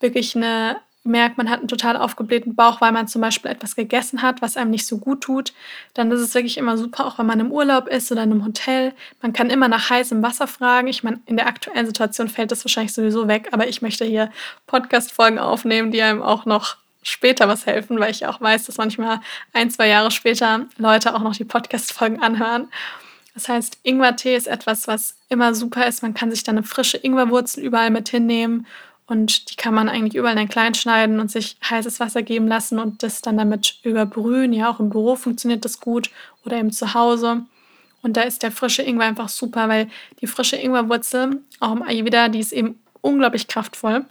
wirklich 0.00 0.34
eine 0.34 0.76
merkt, 1.02 1.38
man 1.38 1.48
hat 1.48 1.60
einen 1.60 1.68
total 1.68 1.96
aufgeblähten 1.96 2.54
Bauch, 2.54 2.80
weil 2.80 2.92
man 2.92 3.08
zum 3.08 3.22
Beispiel 3.22 3.50
etwas 3.50 3.74
gegessen 3.74 4.20
hat, 4.20 4.42
was 4.42 4.56
einem 4.56 4.70
nicht 4.70 4.86
so 4.86 4.98
gut 4.98 5.22
tut, 5.22 5.54
dann 5.94 6.10
ist 6.10 6.20
es 6.20 6.34
wirklich 6.34 6.58
immer 6.58 6.76
super, 6.76 7.06
auch 7.06 7.18
wenn 7.18 7.26
man 7.26 7.40
im 7.40 7.52
Urlaub 7.52 7.88
ist 7.88 8.12
oder 8.12 8.22
in 8.22 8.32
einem 8.32 8.44
Hotel. 8.44 8.92
Man 9.22 9.32
kann 9.32 9.48
immer 9.48 9.68
nach 9.68 9.88
heißem 9.88 10.22
Wasser 10.22 10.46
fragen. 10.46 10.88
Ich 10.88 11.02
meine, 11.02 11.20
in 11.26 11.36
der 11.36 11.46
aktuellen 11.46 11.86
Situation 11.86 12.28
fällt 12.28 12.50
das 12.50 12.64
wahrscheinlich 12.64 12.92
sowieso 12.92 13.28
weg, 13.28 13.48
aber 13.52 13.66
ich 13.66 13.80
möchte 13.80 14.04
hier 14.04 14.30
Podcast-Folgen 14.66 15.38
aufnehmen, 15.38 15.90
die 15.90 16.02
einem 16.02 16.22
auch 16.22 16.44
noch 16.44 16.76
später 17.02 17.48
was 17.48 17.66
helfen, 17.66 17.98
weil 17.98 18.10
ich 18.10 18.26
auch 18.26 18.40
weiß, 18.40 18.66
dass 18.66 18.78
manchmal 18.78 19.20
ein, 19.52 19.70
zwei 19.70 19.88
Jahre 19.88 20.10
später 20.10 20.66
Leute 20.76 21.14
auch 21.14 21.20
noch 21.20 21.34
die 21.34 21.44
Podcast-Folgen 21.44 22.22
anhören. 22.22 22.68
Das 23.34 23.48
heißt, 23.48 23.78
Ingwertee 23.82 24.36
ist 24.36 24.48
etwas, 24.48 24.88
was 24.88 25.16
immer 25.28 25.54
super 25.54 25.86
ist. 25.86 26.02
Man 26.02 26.14
kann 26.14 26.30
sich 26.30 26.42
dann 26.42 26.58
eine 26.58 26.66
frische 26.66 26.98
Ingwerwurzel 26.98 27.64
überall 27.64 27.90
mit 27.90 28.08
hinnehmen 28.08 28.66
und 29.06 29.50
die 29.50 29.56
kann 29.56 29.74
man 29.74 29.88
eigentlich 29.88 30.14
überall 30.14 30.36
dann 30.36 30.48
klein 30.48 30.74
schneiden 30.74 31.20
und 31.20 31.30
sich 31.30 31.56
heißes 31.68 32.00
Wasser 32.00 32.22
geben 32.22 32.48
lassen 32.48 32.78
und 32.78 33.02
das 33.02 33.22
dann 33.22 33.38
damit 33.38 33.78
überbrühen. 33.82 34.52
Ja, 34.52 34.70
auch 34.70 34.80
im 34.80 34.90
Büro 34.90 35.16
funktioniert 35.16 35.64
das 35.64 35.80
gut 35.80 36.10
oder 36.44 36.58
eben 36.58 36.70
zu 36.70 36.94
Hause. 36.94 37.42
Und 38.02 38.16
da 38.16 38.22
ist 38.22 38.42
der 38.42 38.52
frische 38.52 38.82
Ingwer 38.82 39.06
einfach 39.06 39.28
super, 39.28 39.68
weil 39.68 39.88
die 40.20 40.26
frische 40.26 40.56
Ingwerwurzel, 40.56 41.40
auch 41.60 41.72
im 41.72 41.82
Ayurveda, 41.82 42.28
die 42.28 42.40
ist 42.40 42.52
eben 42.52 42.80
unglaublich 43.00 43.48
kraftvoll 43.48 44.04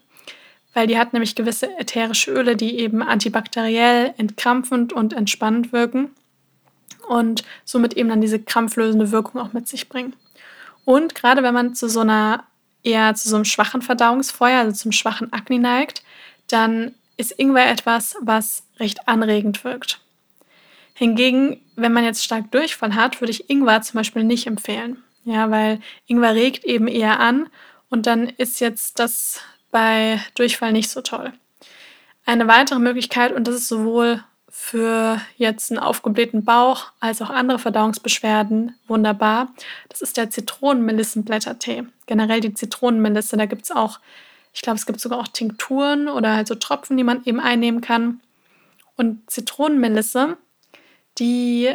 weil 0.74 0.88
die 0.88 0.98
hat 0.98 1.14
nämlich 1.14 1.36
gewisse 1.36 1.70
ätherische 1.78 2.32
Öle, 2.32 2.56
die 2.56 2.80
eben 2.80 3.02
antibakteriell, 3.02 4.14
entkrampfend 4.18 4.94
und 4.94 5.14
entspannend 5.14 5.74
wirken 5.74 6.12
und 7.08 7.44
somit 7.66 7.96
eben 7.96 8.10
dann 8.10 8.22
diese 8.22 8.40
krampflösende 8.40 9.12
Wirkung 9.12 9.42
auch 9.42 9.54
mit 9.54 9.68
sich 9.68 9.90
bringen. 9.90 10.16
Und 10.86 11.16
gerade 11.16 11.44
wenn 11.44 11.54
man 11.54 11.76
zu 11.76 11.90
so 11.90 12.02
einer 12.02 12.46
eher 12.84 13.14
zu 13.16 13.30
so 13.30 13.36
einem 13.36 13.46
schwachen 13.46 13.82
Verdauungsfeuer, 13.82 14.60
also 14.60 14.72
zum 14.72 14.92
schwachen 14.92 15.34
Akne 15.34 15.60
neigt, 15.60 16.04
dann 16.48 16.94
ist 17.18 17.38
Ingwer 17.38 17.70
etwas, 17.70 18.16
was 18.22 18.64
recht 18.80 19.08
anregend 19.08 19.64
wirkt. 19.64 20.00
Hingegen, 20.94 21.62
wenn 21.76 21.94
man 21.94 22.04
jetzt 22.04 22.24
stark 22.24 22.52
Durchfall 22.52 22.96
hat, 22.96 23.22
würde 23.22 23.32
ich 23.32 23.50
Ingwer 23.50 23.82
zum 23.82 23.98
Beispiel 23.98 24.24
nicht 24.24 24.48
empfehlen. 24.48 25.04
Ja, 25.26 25.52
weil 25.52 25.80
Ingwer 26.08 26.34
regt 26.34 26.64
eben 26.64 26.88
eher 26.88 27.20
an 27.20 27.50
und 27.90 28.06
dann 28.06 28.28
ist 28.28 28.60
jetzt 28.60 29.00
das 29.00 29.42
bei 29.72 30.20
Durchfall 30.36 30.72
nicht 30.72 30.90
so 30.90 31.02
toll. 31.02 31.34
Eine 32.26 32.48
weitere 32.48 32.80
Möglichkeit, 32.80 33.34
und 33.34 33.48
das 33.48 33.56
ist 33.56 33.68
sowohl 33.68 34.24
für 34.50 35.22
jetzt 35.38 35.72
einen 35.72 35.80
aufgeblähten 35.80 36.44
Bauch 36.44 36.92
als 37.00 37.22
auch 37.22 37.30
andere 37.30 37.60
Verdauungsbeschwerden 37.60 38.76
wunderbar, 38.88 39.54
das 39.90 40.02
ist 40.02 40.18
der 40.18 40.30
Zitronenmelissenblättertee. 40.30 41.84
Generell 42.08 42.42
die 42.42 42.54
Zitronenmelisse, 42.54 43.38
da 43.38 43.46
gibt 43.46 43.64
es 43.64 43.72
auch, 43.72 44.00
ich 44.54 44.62
glaube, 44.62 44.78
es 44.78 44.86
gibt 44.86 45.00
sogar 45.00 45.20
auch 45.20 45.28
Tinkturen 45.28 46.08
oder 46.08 46.34
halt 46.36 46.48
so 46.48 46.56
Tropfen, 46.56 46.98
die 46.98 47.04
man 47.04 47.24
eben 47.26 47.40
einnehmen 47.40 47.82
kann. 47.82 48.22
Und 48.96 49.30
Zitronenmelisse, 49.30 50.38
die 51.20 51.74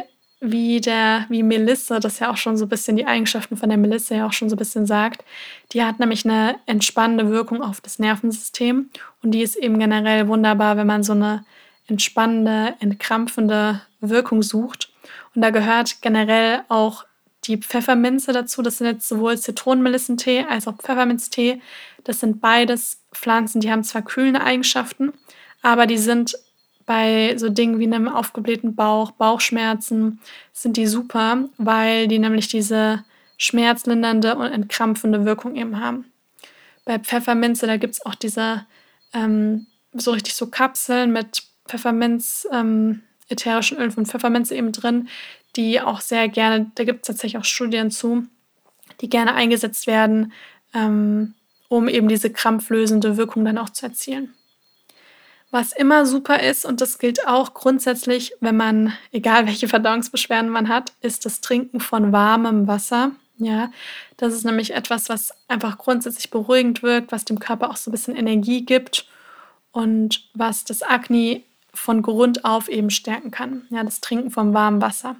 wie 0.51 0.81
der, 0.81 1.25
wie 1.29 1.43
Melisse, 1.43 1.99
das 1.99 2.19
ja 2.19 2.31
auch 2.31 2.37
schon 2.37 2.57
so 2.57 2.65
ein 2.65 2.69
bisschen 2.69 2.95
die 2.95 3.05
Eigenschaften 3.05 3.57
von 3.57 3.69
der 3.69 3.77
Melisse 3.77 4.15
ja 4.15 4.27
auch 4.27 4.33
schon 4.33 4.49
so 4.49 4.55
ein 4.55 4.59
bisschen 4.59 4.85
sagt. 4.85 5.23
Die 5.71 5.83
hat 5.83 5.99
nämlich 5.99 6.25
eine 6.25 6.55
entspannende 6.65 7.29
Wirkung 7.29 7.61
auf 7.61 7.81
das 7.81 7.99
Nervensystem 7.99 8.89
und 9.21 9.31
die 9.31 9.41
ist 9.41 9.55
eben 9.55 9.79
generell 9.79 10.27
wunderbar, 10.27 10.77
wenn 10.77 10.87
man 10.87 11.03
so 11.03 11.13
eine 11.13 11.45
entspannende, 11.87 12.75
entkrampfende 12.79 13.81
Wirkung 14.01 14.41
sucht. 14.41 14.91
Und 15.35 15.41
da 15.41 15.49
gehört 15.49 16.01
generell 16.01 16.63
auch 16.69 17.05
die 17.45 17.57
Pfefferminze 17.57 18.31
dazu. 18.31 18.61
Das 18.61 18.77
sind 18.77 18.87
jetzt 18.87 19.07
sowohl 19.07 19.37
Zitronenmelissentee 19.37 20.45
als 20.49 20.67
auch 20.67 20.77
Pfefferminztee. 20.77 21.61
Das 22.03 22.19
sind 22.19 22.41
beides 22.41 23.01
Pflanzen, 23.13 23.61
die 23.61 23.71
haben 23.71 23.83
zwar 23.83 24.01
kühlende 24.01 24.41
Eigenschaften, 24.41 25.13
aber 25.61 25.87
die 25.87 25.97
sind 25.97 26.35
bei 26.85 27.35
so 27.37 27.49
Dingen 27.49 27.79
wie 27.79 27.85
einem 27.85 28.07
aufgeblähten 28.07 28.75
Bauch, 28.75 29.11
Bauchschmerzen 29.11 30.19
sind 30.53 30.77
die 30.77 30.87
super, 30.87 31.49
weil 31.57 32.07
die 32.07 32.19
nämlich 32.19 32.47
diese 32.47 33.03
schmerzlindernde 33.37 34.35
und 34.35 34.51
entkrampfende 34.51 35.25
Wirkung 35.25 35.55
eben 35.55 35.79
haben. 35.79 36.05
Bei 36.85 36.99
Pfefferminze, 36.99 37.65
da 37.65 37.77
gibt 37.77 37.95
es 37.95 38.05
auch 38.05 38.15
diese 38.15 38.65
ähm, 39.13 39.65
so 39.93 40.11
richtig 40.11 40.35
so 40.35 40.47
Kapseln 40.47 41.11
mit 41.11 41.43
Pfefferminz, 41.67 42.47
ähm, 42.51 43.01
ätherischen 43.27 43.77
Ölen 43.77 43.91
von 43.91 44.05
Pfefferminze 44.05 44.55
eben 44.55 44.71
drin, 44.71 45.09
die 45.55 45.81
auch 45.81 46.01
sehr 46.01 46.27
gerne, 46.29 46.71
da 46.75 46.83
gibt 46.83 47.01
es 47.01 47.07
tatsächlich 47.07 47.39
auch 47.39 47.45
Studien 47.45 47.89
zu, 47.89 48.25
die 49.01 49.09
gerne 49.09 49.33
eingesetzt 49.33 49.87
werden, 49.87 50.33
ähm, 50.73 51.33
um 51.67 51.87
eben 51.87 52.07
diese 52.07 52.29
krampflösende 52.29 53.17
Wirkung 53.17 53.43
dann 53.45 53.57
auch 53.57 53.71
zu 53.71 53.87
erzielen. 53.87 54.34
Was 55.55 55.71
immer 55.71 56.05
super 56.05 56.41
ist, 56.41 56.65
und 56.65 56.81
das 56.81 56.99
gilt 56.99 57.29
auch 57.29 57.53
grundsätzlich, 57.53 58.33
wenn 58.41 58.57
man, 58.57 58.91
egal 59.13 59.47
welche 59.47 59.69
Verdauungsbeschwerden 59.69 60.49
man 60.49 60.67
hat, 60.67 60.91
ist 60.99 61.23
das 61.23 61.39
Trinken 61.39 61.79
von 61.79 62.11
warmem 62.11 62.67
Wasser. 62.67 63.11
Ja, 63.37 63.71
das 64.17 64.33
ist 64.33 64.43
nämlich 64.43 64.73
etwas, 64.73 65.07
was 65.07 65.31
einfach 65.47 65.77
grundsätzlich 65.77 66.29
beruhigend 66.29 66.83
wirkt, 66.83 67.13
was 67.13 67.23
dem 67.23 67.39
Körper 67.39 67.69
auch 67.69 67.77
so 67.77 67.89
ein 67.89 67.93
bisschen 67.93 68.17
Energie 68.17 68.65
gibt 68.65 69.07
und 69.71 70.27
was 70.33 70.65
das 70.65 70.81
Akne 70.81 71.41
von 71.73 72.01
Grund 72.01 72.43
auf 72.43 72.67
eben 72.67 72.89
stärken 72.89 73.31
kann. 73.31 73.65
Ja, 73.69 73.85
das 73.85 74.01
Trinken 74.01 74.31
von 74.31 74.53
warmem 74.53 74.81
Wasser. 74.81 75.15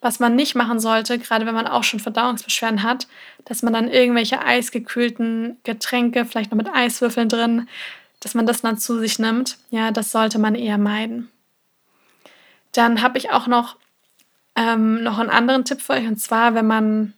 Was 0.00 0.18
man 0.18 0.34
nicht 0.34 0.56
machen 0.56 0.80
sollte, 0.80 1.20
gerade 1.20 1.46
wenn 1.46 1.54
man 1.54 1.68
auch 1.68 1.84
schon 1.84 2.00
Verdauungsbeschwerden 2.00 2.82
hat, 2.82 3.06
dass 3.44 3.62
man 3.62 3.72
dann 3.72 3.86
irgendwelche 3.86 4.44
eisgekühlten 4.44 5.58
Getränke, 5.62 6.24
vielleicht 6.24 6.50
noch 6.50 6.58
mit 6.58 6.74
Eiswürfeln 6.74 7.28
drin, 7.28 7.68
dass 8.22 8.34
man 8.34 8.46
das 8.46 8.62
dann 8.62 8.78
zu 8.78 8.98
sich 8.98 9.18
nimmt, 9.18 9.58
ja, 9.70 9.90
das 9.90 10.12
sollte 10.12 10.38
man 10.38 10.54
eher 10.54 10.78
meiden. 10.78 11.28
Dann 12.72 13.02
habe 13.02 13.18
ich 13.18 13.30
auch 13.30 13.46
noch, 13.46 13.76
ähm, 14.56 15.02
noch 15.02 15.18
einen 15.18 15.30
anderen 15.30 15.64
Tipp 15.64 15.82
für 15.82 15.94
euch, 15.94 16.06
und 16.06 16.18
zwar, 16.18 16.54
wenn 16.54 16.66
man 16.66 17.14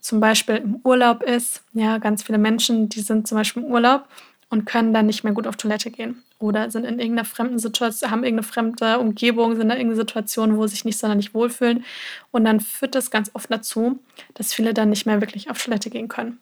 zum 0.00 0.20
Beispiel 0.20 0.56
im 0.56 0.76
Urlaub 0.84 1.22
ist. 1.22 1.64
Ja, 1.72 1.98
ganz 1.98 2.22
viele 2.22 2.38
Menschen, 2.38 2.88
die 2.88 3.00
sind 3.00 3.26
zum 3.26 3.36
Beispiel 3.36 3.64
im 3.64 3.70
Urlaub 3.70 4.06
und 4.48 4.64
können 4.64 4.94
dann 4.94 5.06
nicht 5.06 5.24
mehr 5.24 5.32
gut 5.32 5.48
auf 5.48 5.56
Toilette 5.56 5.90
gehen. 5.90 6.22
Oder 6.38 6.70
sind 6.70 6.84
in 6.84 7.00
irgendeiner 7.00 7.24
fremden 7.24 7.58
Situation, 7.58 8.10
haben 8.10 8.22
irgendeine 8.22 8.46
fremde 8.46 8.98
Umgebung, 9.00 9.56
sind 9.56 9.62
in 9.62 9.70
irgendeiner 9.70 9.96
Situation, 9.96 10.56
wo 10.56 10.66
sie 10.66 10.76
sich 10.76 10.84
nicht 10.84 10.98
sonderlich 10.98 11.34
wohlfühlen. 11.34 11.84
Und 12.30 12.44
dann 12.44 12.60
führt 12.60 12.94
das 12.94 13.10
ganz 13.10 13.30
oft 13.34 13.50
dazu, 13.50 13.98
dass 14.34 14.54
viele 14.54 14.74
dann 14.74 14.90
nicht 14.90 15.06
mehr 15.06 15.20
wirklich 15.20 15.50
auf 15.50 15.62
Toilette 15.62 15.90
gehen 15.90 16.08
können. 16.08 16.38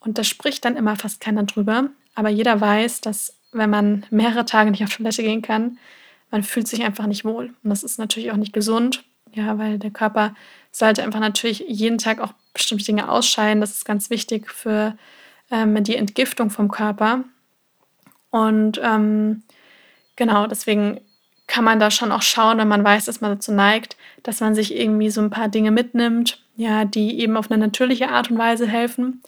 Und 0.00 0.16
da 0.16 0.24
spricht 0.24 0.64
dann 0.64 0.76
immer 0.76 0.96
fast 0.96 1.20
keiner 1.20 1.42
drüber. 1.42 1.90
Aber 2.14 2.28
jeder 2.28 2.60
weiß, 2.60 3.00
dass 3.00 3.36
wenn 3.52 3.70
man 3.70 4.06
mehrere 4.10 4.44
Tage 4.44 4.70
nicht 4.70 4.82
auf 4.82 4.94
Toilette 4.94 5.22
gehen 5.22 5.42
kann, 5.42 5.78
man 6.30 6.42
fühlt 6.42 6.66
sich 6.66 6.82
einfach 6.82 7.06
nicht 7.06 7.24
wohl. 7.24 7.54
Und 7.62 7.70
das 7.70 7.82
ist 7.82 7.98
natürlich 7.98 8.32
auch 8.32 8.36
nicht 8.36 8.52
gesund, 8.52 9.04
ja, 9.32 9.58
weil 9.58 9.78
der 9.78 9.90
Körper 9.90 10.34
sollte 10.70 11.02
einfach 11.02 11.20
natürlich 11.20 11.64
jeden 11.68 11.98
Tag 11.98 12.20
auch 12.20 12.32
bestimmte 12.54 12.84
Dinge 12.84 13.10
ausscheiden. 13.10 13.60
Das 13.60 13.72
ist 13.72 13.84
ganz 13.84 14.10
wichtig 14.10 14.50
für 14.50 14.96
ähm, 15.50 15.82
die 15.84 15.96
Entgiftung 15.96 16.50
vom 16.50 16.70
Körper. 16.70 17.24
Und 18.30 18.80
ähm, 18.82 19.42
genau, 20.16 20.46
deswegen 20.46 21.00
kann 21.46 21.64
man 21.64 21.78
da 21.78 21.90
schon 21.90 22.12
auch 22.12 22.22
schauen, 22.22 22.56
wenn 22.58 22.68
man 22.68 22.82
weiß, 22.82 23.04
dass 23.04 23.20
man 23.20 23.32
dazu 23.32 23.52
neigt, 23.52 23.96
dass 24.22 24.40
man 24.40 24.54
sich 24.54 24.74
irgendwie 24.74 25.10
so 25.10 25.20
ein 25.20 25.28
paar 25.28 25.48
Dinge 25.48 25.70
mitnimmt, 25.70 26.42
ja, 26.56 26.86
die 26.86 27.20
eben 27.20 27.36
auf 27.36 27.50
eine 27.50 27.60
natürliche 27.60 28.08
Art 28.08 28.30
und 28.30 28.38
Weise 28.38 28.66
helfen. 28.66 29.22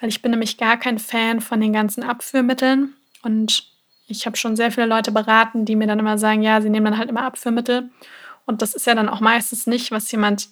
Weil 0.00 0.08
ich 0.08 0.22
bin 0.22 0.30
nämlich 0.30 0.56
gar 0.56 0.78
kein 0.78 0.98
Fan 0.98 1.40
von 1.40 1.60
den 1.60 1.72
ganzen 1.72 2.02
Abführmitteln. 2.02 2.94
Und 3.22 3.64
ich 4.06 4.26
habe 4.26 4.36
schon 4.36 4.56
sehr 4.56 4.72
viele 4.72 4.86
Leute 4.86 5.12
beraten, 5.12 5.64
die 5.64 5.76
mir 5.76 5.86
dann 5.86 5.98
immer 5.98 6.18
sagen, 6.18 6.42
ja, 6.42 6.60
sie 6.60 6.70
nehmen 6.70 6.86
dann 6.86 6.98
halt 6.98 7.10
immer 7.10 7.22
Abführmittel. 7.22 7.90
Und 8.46 8.62
das 8.62 8.74
ist 8.74 8.86
ja 8.86 8.94
dann 8.94 9.08
auch 9.08 9.20
meistens 9.20 9.66
nicht, 9.66 9.90
was 9.90 10.10
jemand 10.10 10.48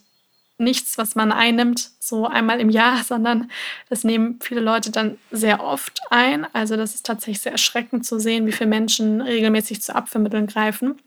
nichts, 0.58 0.98
was 0.98 1.14
man 1.14 1.32
einnimmt, 1.32 1.90
so 2.00 2.26
einmal 2.26 2.60
im 2.60 2.68
Jahr, 2.68 3.02
sondern 3.04 3.50
das 3.88 4.04
nehmen 4.04 4.38
viele 4.40 4.60
Leute 4.60 4.90
dann 4.90 5.18
sehr 5.30 5.62
oft 5.62 6.00
ein. 6.10 6.46
Also 6.52 6.76
das 6.76 6.94
ist 6.94 7.06
tatsächlich 7.06 7.40
sehr 7.40 7.52
erschreckend 7.52 8.04
zu 8.04 8.18
sehen, 8.18 8.46
wie 8.46 8.52
viele 8.52 8.70
Menschen 8.70 9.20
regelmäßig 9.20 9.82
zu 9.82 9.94
Abführmitteln 9.94 10.46
greifen. 10.46 11.00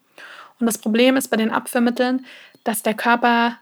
Und 0.60 0.66
das 0.68 0.78
Problem 0.78 1.18
ist 1.18 1.30
bei 1.30 1.38
den 1.38 1.52
Abführmitteln, 1.52 2.26
dass 2.64 2.84
der 2.84 2.94
Körper 2.94 3.58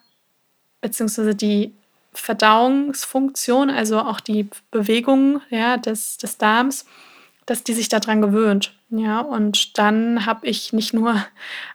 bzw. 0.81 1.33
die 1.33 1.73
Verdauungsfunktion, 2.13 3.69
also 3.69 3.99
auch 3.99 4.19
die 4.19 4.49
Bewegung 4.71 5.41
ja, 5.49 5.77
des, 5.77 6.17
des 6.17 6.37
Darms, 6.37 6.85
dass 7.45 7.63
die 7.63 7.73
sich 7.73 7.89
daran 7.89 8.21
gewöhnt. 8.21 8.73
Ja, 8.91 9.21
und 9.21 9.77
dann 9.77 10.25
habe 10.25 10.47
ich 10.47 10.73
nicht 10.73 10.95
nur 10.95 11.23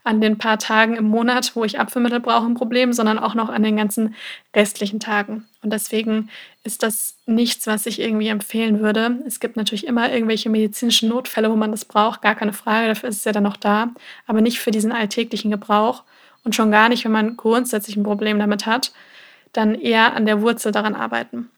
an 0.03 0.21
den 0.21 0.37
paar 0.37 0.59
Tagen 0.59 0.97
im 0.97 1.05
Monat, 1.05 1.55
wo 1.55 1.63
ich 1.65 1.79
Abführmittel 1.79 2.19
brauche, 2.19 2.45
ein 2.45 2.55
Problem, 2.55 2.93
sondern 2.93 3.21
auch 3.21 3.35
noch 3.35 3.51
an 3.51 3.63
den 3.63 3.77
ganzen 3.77 4.17
restlichen 4.55 4.99
Tagen. 4.99 5.47
Und 5.63 5.73
deswegen 5.73 6.29
ist 6.65 6.83
das 6.83 7.17
nichts, 7.27 7.69
was 7.69 7.87
ich 7.87 8.01
irgendwie 8.01 8.29
empfehlen 8.29 8.81
würde. 8.81 9.21
Es 9.27 9.39
gibt 9.39 9.57
natürlich 9.57 9.87
immer 9.87 10.13
irgendwelche 10.13 10.51
medizinischen 10.51 11.09
Notfälle, 11.09 11.51
wo 11.51 11.57
man 11.57 11.71
das 11.71 11.85
braucht, 11.85 12.21
gar 12.21 12.35
keine 12.35 12.53
Frage, 12.53 12.89
dafür 12.89 13.09
ist 13.09 13.19
es 13.19 13.25
ja 13.25 13.33
dann 13.33 13.45
noch 13.45 13.59
da, 13.59 13.91
aber 14.27 14.41
nicht 14.41 14.59
für 14.59 14.73
diesen 14.73 14.91
alltäglichen 14.91 15.53
Gebrauch 15.53 16.03
und 16.43 16.57
schon 16.57 16.73
gar 16.73 16.89
nicht, 16.89 17.05
wenn 17.05 17.13
man 17.13 17.37
grundsätzlich 17.37 17.97
ein 17.97 18.03
Problem 18.03 18.41
damit 18.41 18.67
hat, 18.67 18.93
dann 19.57 19.75
eher 19.75 20.15
an 20.15 20.27
der 20.27 20.43
Wurzel 20.43 20.73
daran 20.73 20.95
arbeiten. 20.95 21.51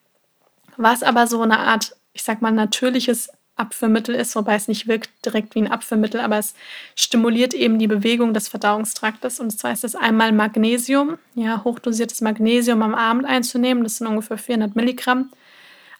Was 0.76 1.02
aber 1.02 1.26
so 1.26 1.40
eine 1.42 1.58
Art, 1.58 1.96
ich 2.12 2.22
sag 2.22 2.42
mal, 2.42 2.52
natürliches 2.52 3.30
Abführmittel 3.56 4.14
ist, 4.14 4.36
wobei 4.36 4.54
es 4.54 4.68
nicht 4.68 4.86
wirkt 4.86 5.10
direkt 5.24 5.54
wie 5.54 5.60
ein 5.60 5.70
Abführmittel, 5.70 6.20
aber 6.20 6.36
es 6.36 6.54
stimuliert 6.94 7.54
eben 7.54 7.78
die 7.78 7.86
Bewegung 7.86 8.34
des 8.34 8.48
Verdauungstraktes. 8.48 9.40
Und 9.40 9.50
zwar 9.50 9.72
ist 9.72 9.84
es 9.84 9.96
einmal 9.96 10.32
Magnesium, 10.32 11.18
ja, 11.34 11.64
hochdosiertes 11.64 12.20
Magnesium 12.20 12.82
am 12.82 12.94
Abend 12.94 13.24
einzunehmen. 13.24 13.82
Das 13.82 13.96
sind 13.96 14.06
ungefähr 14.06 14.36
400 14.36 14.76
Milligramm. 14.76 15.30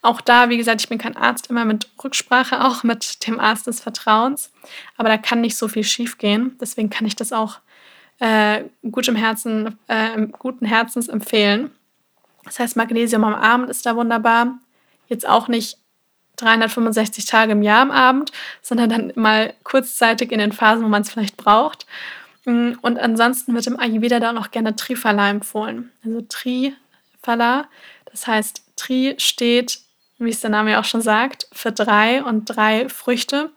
Auch 0.02 0.20
da, 0.20 0.50
wie 0.50 0.58
gesagt, 0.58 0.82
ich 0.82 0.88
bin 0.88 0.98
kein 0.98 1.16
Arzt, 1.16 1.48
immer 1.48 1.64
mit 1.64 1.88
Rücksprache, 2.04 2.62
auch 2.62 2.84
mit 2.84 3.26
dem 3.26 3.40
Arzt 3.40 3.66
des 3.66 3.80
Vertrauens. 3.80 4.52
Aber 4.98 5.08
da 5.08 5.16
kann 5.16 5.40
nicht 5.40 5.56
so 5.56 5.66
viel 5.66 5.84
schief 5.84 6.18
gehen. 6.18 6.56
Deswegen 6.60 6.90
kann 6.90 7.06
ich 7.06 7.16
das 7.16 7.32
auch 7.32 7.60
äh, 8.18 8.64
gut 8.90 9.08
im 9.08 9.16
Herzen, 9.16 9.78
äh, 9.88 10.26
guten 10.38 10.66
Herzens 10.66 11.08
empfehlen. 11.08 11.70
Das 12.46 12.58
heißt, 12.58 12.76
Magnesium 12.76 13.24
am 13.24 13.34
Abend 13.34 13.68
ist 13.68 13.84
da 13.84 13.96
wunderbar. 13.96 14.58
Jetzt 15.08 15.28
auch 15.28 15.48
nicht 15.48 15.78
365 16.36 17.26
Tage 17.26 17.52
im 17.52 17.62
Jahr 17.62 17.82
am 17.82 17.90
Abend, 17.90 18.32
sondern 18.62 18.90
dann 18.90 19.12
mal 19.16 19.54
kurzzeitig 19.64 20.32
in 20.32 20.38
den 20.38 20.52
Phasen, 20.52 20.84
wo 20.84 20.88
man 20.88 21.02
es 21.02 21.10
vielleicht 21.10 21.36
braucht. 21.36 21.86
Mm, 22.44 22.72
und 22.82 22.98
ansonsten 22.98 23.54
wird 23.54 23.66
im 23.66 23.78
Ayurveda 23.78 24.20
da 24.20 24.30
auch 24.30 24.34
noch 24.34 24.50
gerne 24.50 24.76
Trifala 24.76 25.28
empfohlen. 25.30 25.92
Also 26.04 26.22
Trifala, 26.22 27.68
das 28.10 28.26
heißt, 28.26 28.62
Tri 28.76 29.14
steht, 29.18 29.80
wie 30.18 30.30
es 30.30 30.40
der 30.40 30.50
Name 30.50 30.72
ja 30.72 30.80
auch 30.80 30.84
schon 30.84 31.02
sagt, 31.02 31.48
für 31.52 31.72
drei 31.72 32.22
und 32.22 32.44
drei 32.44 32.88
Früchte. 32.88 33.50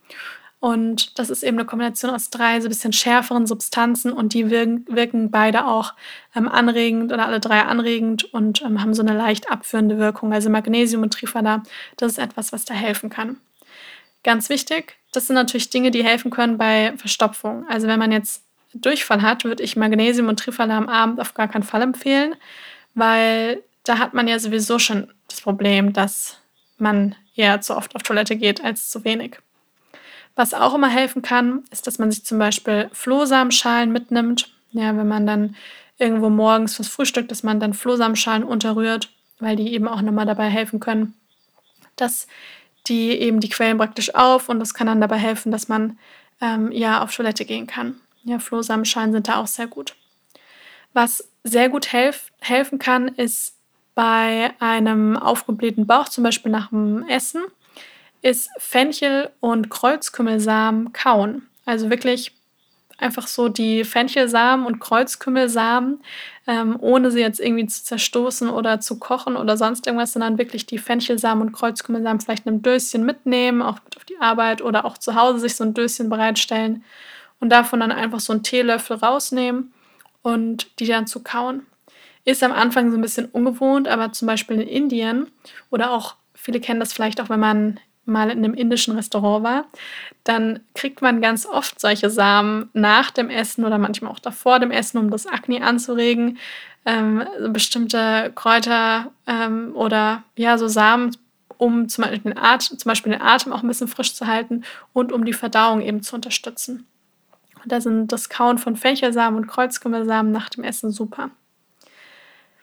Und 0.60 1.18
das 1.18 1.30
ist 1.30 1.44
eben 1.44 1.58
eine 1.58 1.66
Kombination 1.66 2.12
aus 2.12 2.30
drei 2.30 2.60
so 2.60 2.68
ein 2.68 2.70
bisschen 2.70 2.92
schärferen 2.92 3.48
Substanzen 3.48 4.12
und 4.12 4.34
die 4.34 4.50
wirken, 4.50 4.86
wirken 4.90 5.32
beide 5.32 5.66
auch 5.66 5.94
ähm, 6.36 6.50
anregend 6.50 7.14
oder 7.14 7.26
alle 7.26 7.40
drei 7.40 7.62
anregend 7.62 8.34
und 8.34 8.62
ähm, 8.62 8.82
haben 8.82 8.94
so 8.94 9.02
eine 9.02 9.18
leicht 9.18 9.50
abführende 9.50 9.98
Wirkung. 9.98 10.34
Also 10.34 10.50
Magnesium 10.50 11.04
und 11.04 11.14
Trifala, 11.14 11.64
das 11.96 12.14
ist 12.14 12.18
etwas, 12.18 12.52
was 12.52 12.66
da 12.66 12.74
helfen 12.74 13.10
kann. 13.10 13.38
Ganz 14.24 14.50
wichtig, 14.50 14.98
das 15.14 15.28
sind 15.28 15.36
natürlich 15.36 15.70
Dinge, 15.70 15.92
die 15.92 16.04
helfen 16.04 16.30
können 16.30 16.58
bei 16.58 16.94
Verstopfung. 16.98 17.66
Also 17.70 17.88
wenn 17.88 18.00
man 18.00 18.12
jetzt 18.12 18.44
Durchfall 18.74 19.22
hat, 19.22 19.46
würde 19.46 19.64
ich 19.64 19.78
Magnesium 19.78 20.28
und 20.28 20.40
Trifala 20.40 20.78
am 20.78 20.90
Abend 20.90 21.22
auf 21.22 21.34
gar 21.34 21.48
keinen 21.48 21.64
Fall 21.64 21.82
empfehlen, 21.82 22.36
weil 22.96 23.64
da 23.86 23.98
hat 23.98 24.14
man 24.14 24.28
ja 24.28 24.38
sowieso 24.40 24.78
schon 24.78 25.12
das 25.30 25.40
Problem, 25.40 25.94
dass 25.94 26.38
man 26.78 27.16
eher 27.36 27.62
zu 27.62 27.78
oft 27.78 27.96
auf 27.96 28.04
Toilette 28.04 28.36
geht 28.36 28.64
als 28.64 28.90
zu 28.90 29.06
wenig. 29.06 29.38
Was 30.36 30.54
auch 30.54 30.74
immer 30.74 30.90
helfen 30.90 31.22
kann, 31.22 31.64
ist, 31.72 31.88
dass 31.88 32.00
man 32.00 32.12
sich 32.12 32.26
zum 32.26 32.40
Beispiel 32.40 32.90
Flohsamenschalen 32.94 33.92
mitnimmt. 33.92 34.52
Ja, 34.72 34.96
wenn 34.96 35.08
man 35.08 35.26
dann 35.26 35.56
irgendwo 35.98 36.30
morgens 36.30 36.76
fürs 36.76 36.88
Frühstück, 36.88 37.28
dass 37.28 37.44
man 37.44 37.60
dann 37.60 37.74
Flohsamenschalen 37.74 38.44
unterrührt, 38.44 39.10
weil 39.40 39.56
die 39.56 39.74
eben 39.74 39.88
auch 39.88 40.02
nochmal 40.02 40.26
dabei 40.26 40.50
helfen 40.50 40.80
können, 40.80 41.14
dass 41.96 42.28
die 42.88 43.12
eben 43.12 43.40
die 43.40 43.50
Quellen 43.50 43.78
praktisch 43.78 44.16
auf 44.16 44.50
und 44.50 44.60
das 44.60 44.74
kann 44.74 44.88
dann 44.88 45.02
dabei 45.02 45.18
helfen, 45.18 45.52
dass 45.52 45.68
man 45.68 45.98
ähm, 46.42 46.72
ja 46.72 47.02
auf 47.02 47.14
Toilette 47.14 47.46
gehen 47.46 47.68
kann. 47.68 48.00
Ja, 48.24 48.40
Flohsamenschalen 48.40 49.12
sind 49.12 49.28
da 49.28 49.38
auch 49.38 49.48
sehr 49.48 49.68
gut. 49.68 49.96
Was 50.94 51.30
sehr 51.44 51.70
gut 51.70 51.92
helf 51.92 52.32
helfen 52.40 52.80
kann, 52.80 53.10
ist 53.10 53.56
bei 53.96 54.52
einem 54.60 55.18
aufgeblähten 55.18 55.86
Bauch, 55.86 56.10
zum 56.10 56.24
Beispiel 56.24 56.52
nach 56.52 56.70
dem 56.70 57.08
Essen, 57.08 57.44
ist 58.22 58.50
Fenchel 58.58 59.30
und 59.40 59.70
Kreuzkümmelsamen 59.70 60.94
kauen. 60.94 61.48
Also 61.66 61.90
wirklich 61.90 62.34
einfach 63.00 63.28
so 63.28 63.48
die 63.48 63.84
Fenchelsamen 63.84 64.66
und 64.66 64.80
Kreuzkümmelsamen, 64.80 66.02
ähm, 66.48 66.78
ohne 66.80 67.12
sie 67.12 67.22
jetzt 67.22 67.40
irgendwie 67.40 67.66
zu 67.68 67.84
zerstoßen 67.84 68.50
oder 68.50 68.80
zu 68.82 69.00
kochen 69.00 69.36
oder 69.38 69.58
sonst 69.58 69.88
irgendwas, 69.88 70.14
sondern 70.14 70.38
wirklich 70.38 70.66
die 70.66 70.78
Fenchelsamen 70.78 71.48
und 71.48 71.54
Kreuzkümmelsamen 71.54 72.20
vielleicht 72.20 72.46
in 72.46 72.54
einem 72.54 72.62
Döschen 72.62 73.06
mitnehmen, 73.06 73.62
auch 73.62 73.80
mit 73.86 73.98
auf 73.98 74.06
die 74.06 74.20
Arbeit 74.20 74.62
oder 74.62 74.86
auch 74.86 74.98
zu 74.98 75.16
Hause 75.16 75.40
sich 75.40 75.56
so 75.56 75.64
ein 75.64 75.74
Döschen 75.74 76.10
bereitstellen 76.10 76.84
und 77.40 77.50
davon 77.50 77.80
dann 77.80 77.92
einfach 77.92 78.20
so 78.20 78.34
einen 78.34 78.44
Teelöffel 78.44 78.98
rausnehmen 78.98 79.74
und 80.22 80.80
die 80.80 80.86
dann 80.86 81.08
zu 81.08 81.24
kauen. 81.24 81.66
Ist 82.26 82.44
am 82.44 82.52
Anfang 82.52 82.92
so 82.92 82.98
ein 82.98 83.02
bisschen 83.02 83.28
ungewohnt, 83.28 83.88
aber 83.88 84.12
zum 84.12 84.28
Beispiel 84.28 84.60
in 84.60 84.68
Indien 84.68 85.32
oder 85.70 85.92
auch 85.92 86.16
viele 86.34 86.60
kennen 86.60 86.80
das 86.80 86.94
vielleicht 86.94 87.22
auch, 87.22 87.30
wenn 87.30 87.40
man 87.40 87.80
mal 88.10 88.30
in 88.30 88.40
einem 88.40 88.54
indischen 88.54 88.96
Restaurant 88.96 89.44
war, 89.44 89.66
dann 90.24 90.60
kriegt 90.76 91.02
man 91.02 91.22
ganz 91.22 91.46
oft 91.46 91.80
solche 91.80 92.10
Samen 92.10 92.70
nach 92.74 93.12
dem 93.12 93.30
Essen 93.30 93.66
oder 93.66 93.78
manchmal 93.78 94.12
auch 94.12 94.20
davor 94.20 94.60
dem 94.60 94.72
Essen, 94.72 94.98
um 94.98 95.10
das 95.10 95.28
Akne 95.28 95.64
anzuregen. 95.64 96.38
Ähm, 96.86 97.24
bestimmte 97.50 98.32
Kräuter 98.36 99.12
ähm, 99.28 99.72
oder 99.76 100.24
ja, 100.36 100.58
so 100.58 100.68
Samen, 100.68 101.16
um 101.58 101.90
zum 101.90 102.06
Beispiel, 102.06 102.32
den 102.32 102.38
Atem, 102.38 102.78
zum 102.78 102.90
Beispiel 102.90 103.12
den 103.12 103.22
Atem 103.22 103.52
auch 103.52 103.62
ein 103.62 103.68
bisschen 103.68 103.90
frisch 103.90 104.14
zu 104.14 104.28
halten 104.28 104.64
und 104.94 105.12
um 105.12 105.26
die 105.26 105.34
Verdauung 105.34 105.82
eben 105.82 106.02
zu 106.02 106.16
unterstützen. 106.16 106.88
Und 107.62 107.72
da 107.72 107.82
sind 107.82 108.08
das 108.12 108.30
Kauen 108.30 108.58
von 108.58 108.78
Fenchelsamen 108.78 109.42
und 109.42 109.48
Kreuzkümmelsamen 109.48 110.32
nach 110.32 110.50
dem 110.50 110.64
Essen 110.64 110.92
super. 110.92 111.32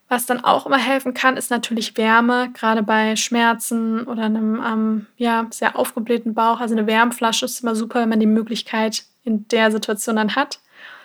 Was 0.09 0.27
dann 0.27 0.45
auch 0.45 0.67
immer 0.67 0.79
helfen 0.79 1.15
kann, 1.15 1.37
ist 1.37 1.51
natürlich 1.51 1.97
Wärme, 1.97 2.51
gerade 2.53 2.85
bei 2.85 3.17
Schmerzen 3.17 4.07
oder 4.07 4.25
einem 4.25 4.63
ähm, 4.65 5.07
ja, 5.17 5.47
sehr 5.51 5.77
aufgeblähten 5.77 6.33
Bauch. 6.35 6.61
Also 6.61 6.77
eine 6.77 6.87
Wärmflasche 6.87 7.45
ist 7.45 7.61
immer 7.61 7.75
super, 7.75 8.01
wenn 8.01 8.11
man 8.11 8.21
die 8.21 8.27
Möglichkeit 8.27 9.05
in 9.25 9.49
der 9.49 9.73
Situation 9.73 10.17
dann 10.17 10.37
hat, 10.37 10.61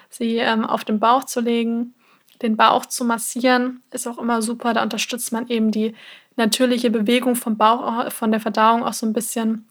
sie 0.10 0.38
ähm, 0.38 0.66
auf 0.66 0.84
den 0.84 1.00
Bauch 1.00 1.24
zu 1.24 1.42
legen. 1.42 1.96
Den 2.44 2.58
Bauch 2.58 2.86
zu 2.86 3.04
massieren 3.04 3.82
ist 3.92 4.08
auch 4.08 4.20
immer 4.20 4.44
super. 4.44 4.74
Da 4.74 4.84
unterstützt 4.84 5.32
man 5.32 5.48
eben 5.48 5.72
die 5.72 5.96
natürliche 6.36 6.92
Bewegung 6.92 7.36
vom 7.36 7.58
Bauch, 7.58 8.12
von 8.12 8.32
der 8.32 8.40
Verdauung 8.40 8.84
auch 8.84 8.94
so 8.94 9.08
ein 9.08 9.14
bisschen. 9.14 9.68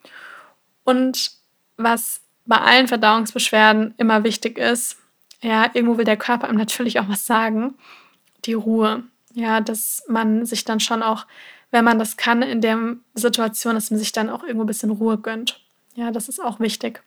Und 0.85 1.33
was 1.77 2.21
bei 2.47 2.59
allen 2.59 2.89
Verdauungsbeschwerden 2.89 3.95
immer 3.97 4.25
wichtig 4.25 4.59
ist, 4.59 4.99
ja, 5.41 5.71
irgendwo 5.73 5.99
will 5.99 6.05
der 6.05 6.17
Körper 6.17 6.49
einem 6.49 6.59
natürlich 6.59 6.99
auch 6.99 7.09
was 7.09 7.25
sagen, 7.25 7.75
die 8.45 8.55
Ruhe. 8.55 9.05
Ja, 9.35 9.61
dass 9.61 10.03
man 10.09 10.45
sich 10.45 10.65
dann 10.65 10.81
schon 10.81 11.03
auch, 11.03 11.27
wenn 11.71 11.85
man 11.85 11.99
das 11.99 12.17
kann, 12.17 12.43
in 12.43 12.61
der 12.61 12.97
Situation, 13.15 13.75
dass 13.75 13.91
man 13.91 13.99
sich 13.99 14.13
dann 14.13 14.29
auch 14.29 14.43
irgendwo 14.43 14.65
ein 14.65 14.67
bisschen 14.67 14.91
Ruhe 14.91 15.19
gönnt. 15.19 15.61
Ja, 15.95 16.11
das 16.11 16.29
ist 16.29 16.41
auch 16.41 16.61
wichtig. 16.61 17.03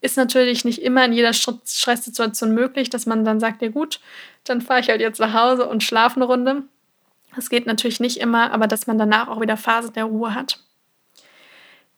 Ist 0.00 0.16
natürlich 0.18 0.66
nicht 0.66 0.82
immer 0.82 1.04
in 1.06 1.14
jeder 1.14 1.32
Stresssituation 1.32 2.52
möglich, 2.52 2.90
dass 2.90 3.06
man 3.06 3.24
dann 3.24 3.40
sagt, 3.40 3.62
ja 3.62 3.68
gut, 3.68 4.00
dann 4.44 4.60
fahre 4.60 4.80
ich 4.80 4.88
halt 4.88 5.00
jetzt 5.00 5.18
nach 5.18 5.32
Hause 5.32 5.66
und 5.66 5.82
schlafe 5.82 6.16
eine 6.16 6.26
Runde. 6.26 6.64
Das 7.34 7.48
geht 7.48 7.66
natürlich 7.66 8.00
nicht 8.00 8.18
immer, 8.18 8.52
aber 8.52 8.66
dass 8.66 8.86
man 8.86 8.98
danach 8.98 9.28
auch 9.28 9.40
wieder 9.40 9.56
Phasen 9.56 9.94
der 9.94 10.04
Ruhe 10.04 10.34
hat. 10.34 10.60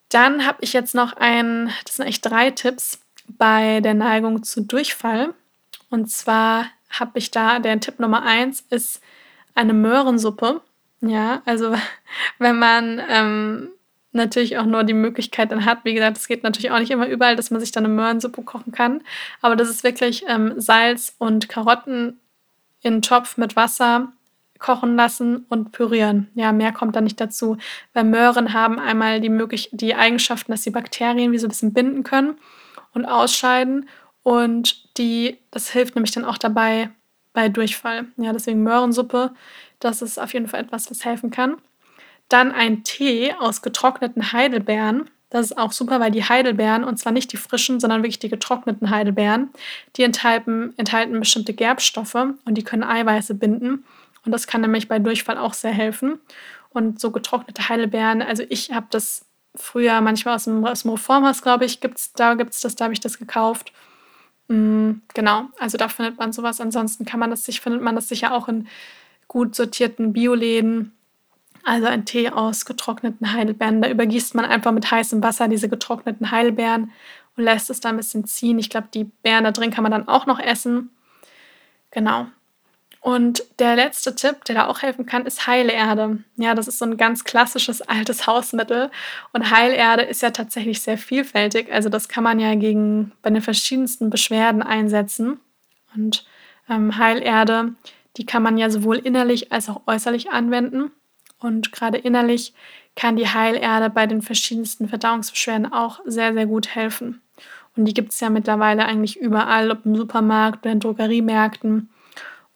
Dann 0.09 0.47
habe 0.47 0.59
ich 0.61 0.73
jetzt 0.73 0.95
noch 0.95 1.15
ein, 1.15 1.73
das 1.85 1.97
sind 1.97 2.07
echt 2.07 2.25
drei 2.25 2.53
Tipps 2.53 3.01
bei 3.29 3.81
der 3.81 3.95
Neigung 3.95 4.45
zu 4.45 4.61
Durchfall. 4.61 5.35
Und 5.91 6.11
zwar 6.11 6.67
habe 6.91 7.19
ich 7.19 7.31
da, 7.31 7.59
der 7.59 7.79
Tipp 7.81 7.99
Nummer 7.99 8.23
eins 8.23 8.65
ist 8.71 9.01
eine 9.55 9.73
Möhrensuppe. 9.73 10.61
Ja, 11.01 11.43
also 11.45 11.75
wenn 12.39 12.59
man 12.59 13.01
ähm, 13.09 13.69
natürlich 14.13 14.59
auch 14.59 14.65
nur 14.65 14.85
die 14.85 14.95
Möglichkeit 14.95 15.53
dann 15.53 15.65
hat, 15.65 15.85
wie 15.85 15.95
gesagt, 15.95 16.17
es 16.17 16.27
geht 16.27 16.43
natürlich 16.43 16.71
auch 16.71 16.79
nicht 16.79 16.91
immer 16.91 17.07
überall, 17.07 17.37
dass 17.37 17.51
man 17.51 17.61
sich 17.61 17.73
dann 17.73 17.85
eine 17.85 17.95
Möhrensuppe 17.95 18.43
kochen 18.43 18.73
kann. 18.73 19.03
Aber 19.43 19.57
das 19.57 19.69
ist 19.69 19.85
wirklich 19.85 20.25
ähm, 20.29 20.55
Salz 20.57 21.15
und 21.19 21.49
Karotten 21.49 22.19
in 22.83 23.03
Topf 23.03 23.37
mit 23.37 23.57
Wasser 23.57 24.13
kochen 24.59 24.97
lassen 24.97 25.45
und 25.49 25.73
pürieren. 25.73 26.29
Ja, 26.35 26.53
mehr 26.53 26.73
kommt 26.73 26.97
da 26.97 27.01
nicht 27.01 27.21
dazu. 27.21 27.59
Weil 27.93 28.05
Möhren 28.05 28.53
haben 28.53 28.79
einmal 28.79 29.21
die, 29.21 29.29
möglich 29.29 29.69
die 29.73 29.95
Eigenschaften, 29.95 30.53
dass 30.53 30.63
sie 30.63 30.71
Bakterien 30.71 31.33
wie 31.33 31.39
so 31.39 31.47
ein 31.47 31.51
bisschen 31.51 31.75
binden 31.75 32.03
können 32.05 32.39
und 32.95 33.05
ausscheiden. 33.05 33.89
Und 34.27 34.99
die, 34.99 35.39
das 35.53 35.71
hilft 35.71 35.95
nämlich 35.95 36.11
dann 36.11 36.25
auch 36.25 36.37
dabei 36.37 36.91
bei 37.33 37.49
Durchfall. 37.49 38.07
Ja, 38.17 38.33
deswegen 38.33 38.65
Möhrensuppe, 38.65 39.31
das 39.79 40.03
ist 40.03 40.19
auf 40.19 40.35
jeden 40.35 40.49
Fall 40.49 40.65
etwas, 40.65 40.91
was 40.91 41.05
helfen 41.05 41.31
kann. 41.31 41.59
Dann 42.29 42.51
ein 42.51 42.83
Tee 42.83 43.33
aus 43.39 43.63
getrockneten 43.63 44.33
Heidelbeeren. 44.33 45.09
Das 45.31 45.47
ist 45.47 45.57
auch 45.57 45.71
super, 45.71 46.01
weil 46.01 46.11
die 46.11 46.25
Heidelbeeren, 46.25 46.83
und 46.83 46.97
zwar 46.97 47.13
nicht 47.13 47.31
die 47.33 47.37
frischen, 47.37 47.79
sondern 47.79 48.03
wirklich 48.03 48.19
die 48.19 48.29
getrockneten 48.29 48.91
Heidelbeeren, 48.91 49.51
die 49.95 50.03
enthalten, 50.03 50.75
enthalten 50.77 51.21
bestimmte 51.21 51.55
Gerbstoffe 51.55 52.17
und 52.17 52.55
die 52.57 52.65
können 52.65 52.83
Eiweiße 52.83 53.37
binden. 53.37 53.85
Und 54.25 54.33
das 54.33 54.49
kann 54.49 54.61
nämlich 54.61 54.89
bei 54.89 54.99
Durchfall 54.99 55.39
auch 55.39 55.55
sehr 55.55 55.71
helfen. 55.71 56.19
Und 56.71 56.99
so 57.01 57.13
getrocknete 57.13 57.69
Heidelbeeren, 57.69 58.23
also 58.23 58.43
ich 58.49 58.73
habe 58.73 58.89
das 58.91 59.25
früher 59.55 60.01
manchmal 60.01 60.35
aus 60.35 60.45
dem, 60.45 60.65
aus 60.65 60.83
dem 60.83 60.91
Reformhaus, 60.91 61.43
glaube 61.43 61.65
ich, 61.65 61.81
gibt's, 61.81 62.13
da 62.13 62.35
gibt 62.35 62.55
es 62.55 62.61
das, 62.61 62.75
da 62.75 62.87
habe 62.87 62.95
ich 62.95 63.01
das 63.01 63.21
gekauft. 63.21 63.73
Mhm, 64.49 65.03
genau, 65.15 65.49
also 65.59 65.77
da 65.77 65.89
findet 65.89 66.19
man 66.19 66.33
sowas. 66.33 66.61
Ansonsten 66.61 67.05
kann 67.05 67.21
man 67.21 67.31
das 67.31 67.45
sich, 67.45 67.61
findet 67.61 67.83
man 67.83 67.97
das 67.97 68.09
sicher 68.09 68.33
auch 68.35 68.49
in 68.49 68.69
gut 69.29 69.55
sortierten 69.55 70.13
Bioläden. 70.13 70.93
Also 71.65 71.87
ein 71.89 72.05
Tee 72.07 72.31
aus 72.31 72.65
getrockneten 72.65 73.33
Heidelbeeren. 73.33 73.83
Da 73.83 73.91
übergießt 73.91 74.35
man 74.37 74.45
einfach 74.45 74.73
mit 74.73 74.91
heißem 74.91 75.23
Wasser 75.23 75.49
diese 75.49 75.69
getrockneten 75.69 76.31
Heidelbeeren 76.31 76.93
und 77.37 77.45
lässt 77.45 77.71
es 77.71 77.81
da 77.81 77.89
ein 77.91 77.97
bisschen 77.97 78.25
ziehen. 78.27 78.59
Ich 78.61 78.71
glaube, 78.71 78.89
die 78.95 79.05
Beeren 79.05 79.45
da 79.45 79.53
drin 79.53 79.73
kann 79.73 79.83
man 79.83 79.93
dann 79.93 80.09
auch 80.09 80.27
noch 80.27 80.39
essen. 80.41 80.91
Genau. 81.91 82.27
Und 83.07 83.45
der 83.61 83.77
letzte 83.77 84.17
Tipp, 84.17 84.45
der 84.47 84.57
da 84.57 84.67
auch 84.67 84.83
helfen 84.83 85.07
kann, 85.07 85.27
ist 85.27 85.47
Heilerde. 85.47 86.25
Ja, 86.35 86.57
das 86.57 86.67
ist 86.67 86.81
so 86.81 86.85
ein 86.85 86.97
ganz 86.97 87.23
klassisches 87.23 87.81
altes 87.81 88.27
Hausmittel. 88.27 88.91
Und 89.33 89.49
Heilerde 89.53 90.03
ist 90.03 90.23
ja 90.23 90.33
tatsächlich 90.33 90.81
sehr 90.81 90.99
vielfältig. 90.99 91.73
Also 91.73 91.89
das 91.89 92.09
kann 92.09 92.25
man 92.25 92.41
ja 92.41 92.57
gegen 92.57 93.13
bei 93.23 93.31
den 93.31 93.43
verschiedensten 93.43 94.11
Beschwerden 94.11 94.61
einsetzen. 94.61 95.39
Und 95.95 96.27
ähm, 96.69 96.99
Heilerde, 96.99 97.75
die 98.17 98.27
kann 98.27 98.43
man 98.43 98.59
ja 98.59 98.71
sowohl 98.71 98.97
innerlich 98.97 99.53
als 99.53 99.69
auch 99.69 99.83
äußerlich 99.87 100.33
anwenden. 100.33 100.91
Und 101.39 101.71
gerade 101.71 101.99
innerlich 101.99 102.55
kann 102.97 103.15
die 103.15 103.29
Heilerde 103.29 103.89
bei 103.89 104.09
den 104.09 104.21
verschiedensten 104.21 104.89
Verdauungsbeschwerden 104.89 105.73
auch 105.73 106.01
sehr, 106.07 106.35
sehr 106.35 106.47
gut 106.47 106.75
helfen. 106.75 107.23
Und 107.77 107.85
die 107.85 107.95
gibt 107.95 108.13
es 108.13 108.19
ja 108.19 108.31
mittlerweile 108.31 108.85
eigentlich 108.85 109.17
überall, 109.17 109.71
ob 109.71 109.87
im 109.87 109.95
Supermarkt 109.95 110.65
oder 110.65 110.73
in 110.73 110.81
Drogeriemärkten. 110.81 111.91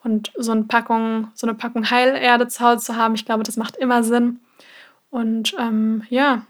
Und 0.02 0.32
so 0.36 0.52
eine 0.52 0.64
Packung, 0.64 1.30
so 1.34 1.46
eine 1.46 1.54
Packung 1.54 1.90
Heilerde 1.90 2.48
zu 2.48 2.64
Hause 2.64 2.84
zu 2.84 2.96
haben, 2.96 3.14
ich 3.14 3.26
glaube, 3.26 3.42
das 3.42 3.56
macht 3.56 3.76
immer 3.76 4.02
Sinn. 4.02 4.40
Und 5.10 5.54
ähm, 5.58 6.04
ja, 6.08 6.46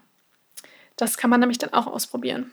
das 0.96 1.16
kann 1.16 1.30
man 1.30 1.40
nämlich 1.40 1.58
dann 1.58 1.72
auch 1.72 1.86
ausprobieren. 1.86 2.52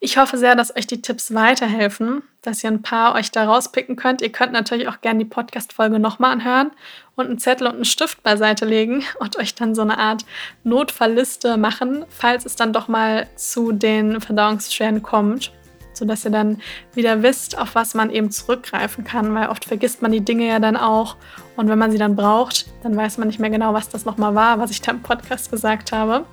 Ich 0.00 0.18
hoffe 0.18 0.36
sehr, 0.36 0.54
dass 0.54 0.76
euch 0.76 0.86
die 0.86 1.00
Tipps 1.00 1.32
weiterhelfen, 1.32 2.22
dass 2.42 2.62
ihr 2.62 2.70
ein 2.70 2.82
paar 2.82 3.14
euch 3.14 3.30
da 3.30 3.46
rauspicken 3.46 3.96
könnt. 3.96 4.20
Ihr 4.20 4.30
könnt 4.30 4.52
natürlich 4.52 4.86
auch 4.88 5.00
gerne 5.00 5.20
die 5.20 5.24
Podcast-Folge 5.24 5.98
nochmal 5.98 6.32
anhören 6.32 6.72
und 7.16 7.26
einen 7.26 7.38
Zettel 7.38 7.66
und 7.66 7.76
einen 7.76 7.84
Stift 7.86 8.22
beiseite 8.22 8.66
legen 8.66 9.02
und 9.20 9.38
euch 9.38 9.54
dann 9.54 9.74
so 9.74 9.82
eine 9.82 9.98
Art 9.98 10.26
Notfallliste 10.62 11.56
machen, 11.56 12.04
falls 12.10 12.44
es 12.44 12.54
dann 12.54 12.74
doch 12.74 12.86
mal 12.86 13.28
zu 13.36 13.72
den 13.72 14.20
Verdauungsbeschwerden 14.20 15.02
kommt 15.02 15.52
sodass 15.94 16.24
ihr 16.24 16.30
dann 16.30 16.60
wieder 16.94 17.22
wisst, 17.22 17.58
auf 17.58 17.74
was 17.74 17.94
man 17.94 18.10
eben 18.10 18.30
zurückgreifen 18.30 19.04
kann, 19.04 19.34
weil 19.34 19.48
oft 19.48 19.64
vergisst 19.64 20.02
man 20.02 20.12
die 20.12 20.24
Dinge 20.24 20.46
ja 20.46 20.58
dann 20.58 20.76
auch 20.76 21.16
und 21.56 21.68
wenn 21.68 21.78
man 21.78 21.90
sie 21.90 21.98
dann 21.98 22.16
braucht, 22.16 22.66
dann 22.82 22.96
weiß 22.96 23.18
man 23.18 23.28
nicht 23.28 23.40
mehr 23.40 23.50
genau, 23.50 23.72
was 23.74 23.88
das 23.88 24.04
nochmal 24.04 24.34
war, 24.34 24.58
was 24.58 24.70
ich 24.70 24.80
da 24.80 24.92
im 24.92 25.02
Podcast 25.02 25.50
gesagt 25.50 25.92
habe. 25.92 26.24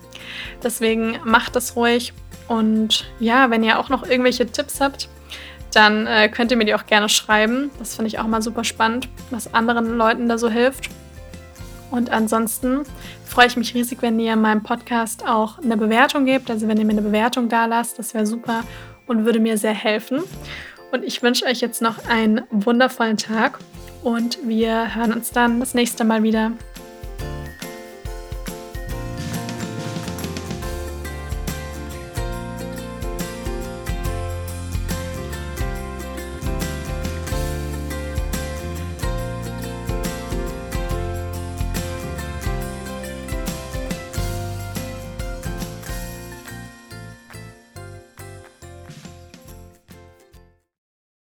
Deswegen 0.63 1.17
macht 1.23 1.55
es 1.55 1.75
ruhig 1.75 2.13
und 2.47 3.05
ja, 3.19 3.49
wenn 3.49 3.63
ihr 3.63 3.79
auch 3.79 3.89
noch 3.89 4.03
irgendwelche 4.03 4.45
Tipps 4.45 4.81
habt, 4.81 5.09
dann 5.73 6.05
äh, 6.07 6.27
könnt 6.29 6.51
ihr 6.51 6.57
mir 6.57 6.65
die 6.65 6.75
auch 6.75 6.85
gerne 6.85 7.07
schreiben. 7.07 7.71
Das 7.79 7.95
finde 7.95 8.09
ich 8.09 8.19
auch 8.19 8.27
mal 8.27 8.41
super 8.41 8.63
spannend, 8.63 9.07
was 9.29 9.53
anderen 9.53 9.97
Leuten 9.97 10.27
da 10.27 10.37
so 10.37 10.49
hilft. 10.49 10.89
Und 11.91 12.09
ansonsten 12.09 12.81
freue 13.25 13.47
ich 13.47 13.57
mich 13.57 13.73
riesig, 13.73 14.01
wenn 14.01 14.19
ihr 14.19 14.35
meinem 14.35 14.63
Podcast 14.63 15.27
auch 15.27 15.59
eine 15.59 15.77
Bewertung 15.77 16.25
gebt. 16.25 16.49
Also 16.49 16.67
wenn 16.67 16.77
ihr 16.77 16.85
mir 16.85 16.93
eine 16.93 17.01
Bewertung 17.01 17.49
da 17.49 17.65
lasst, 17.65 17.99
das 17.99 18.13
wäre 18.13 18.25
super 18.25 18.63
und 19.11 19.25
würde 19.25 19.39
mir 19.39 19.57
sehr 19.57 19.73
helfen. 19.73 20.23
Und 20.91 21.03
ich 21.03 21.21
wünsche 21.21 21.45
euch 21.45 21.61
jetzt 21.61 21.81
noch 21.81 22.07
einen 22.07 22.41
wundervollen 22.49 23.17
Tag 23.17 23.59
und 24.03 24.39
wir 24.47 24.95
hören 24.95 25.13
uns 25.13 25.31
dann 25.31 25.59
das 25.59 25.73
nächste 25.73 26.03
Mal 26.03 26.23
wieder. 26.23 26.53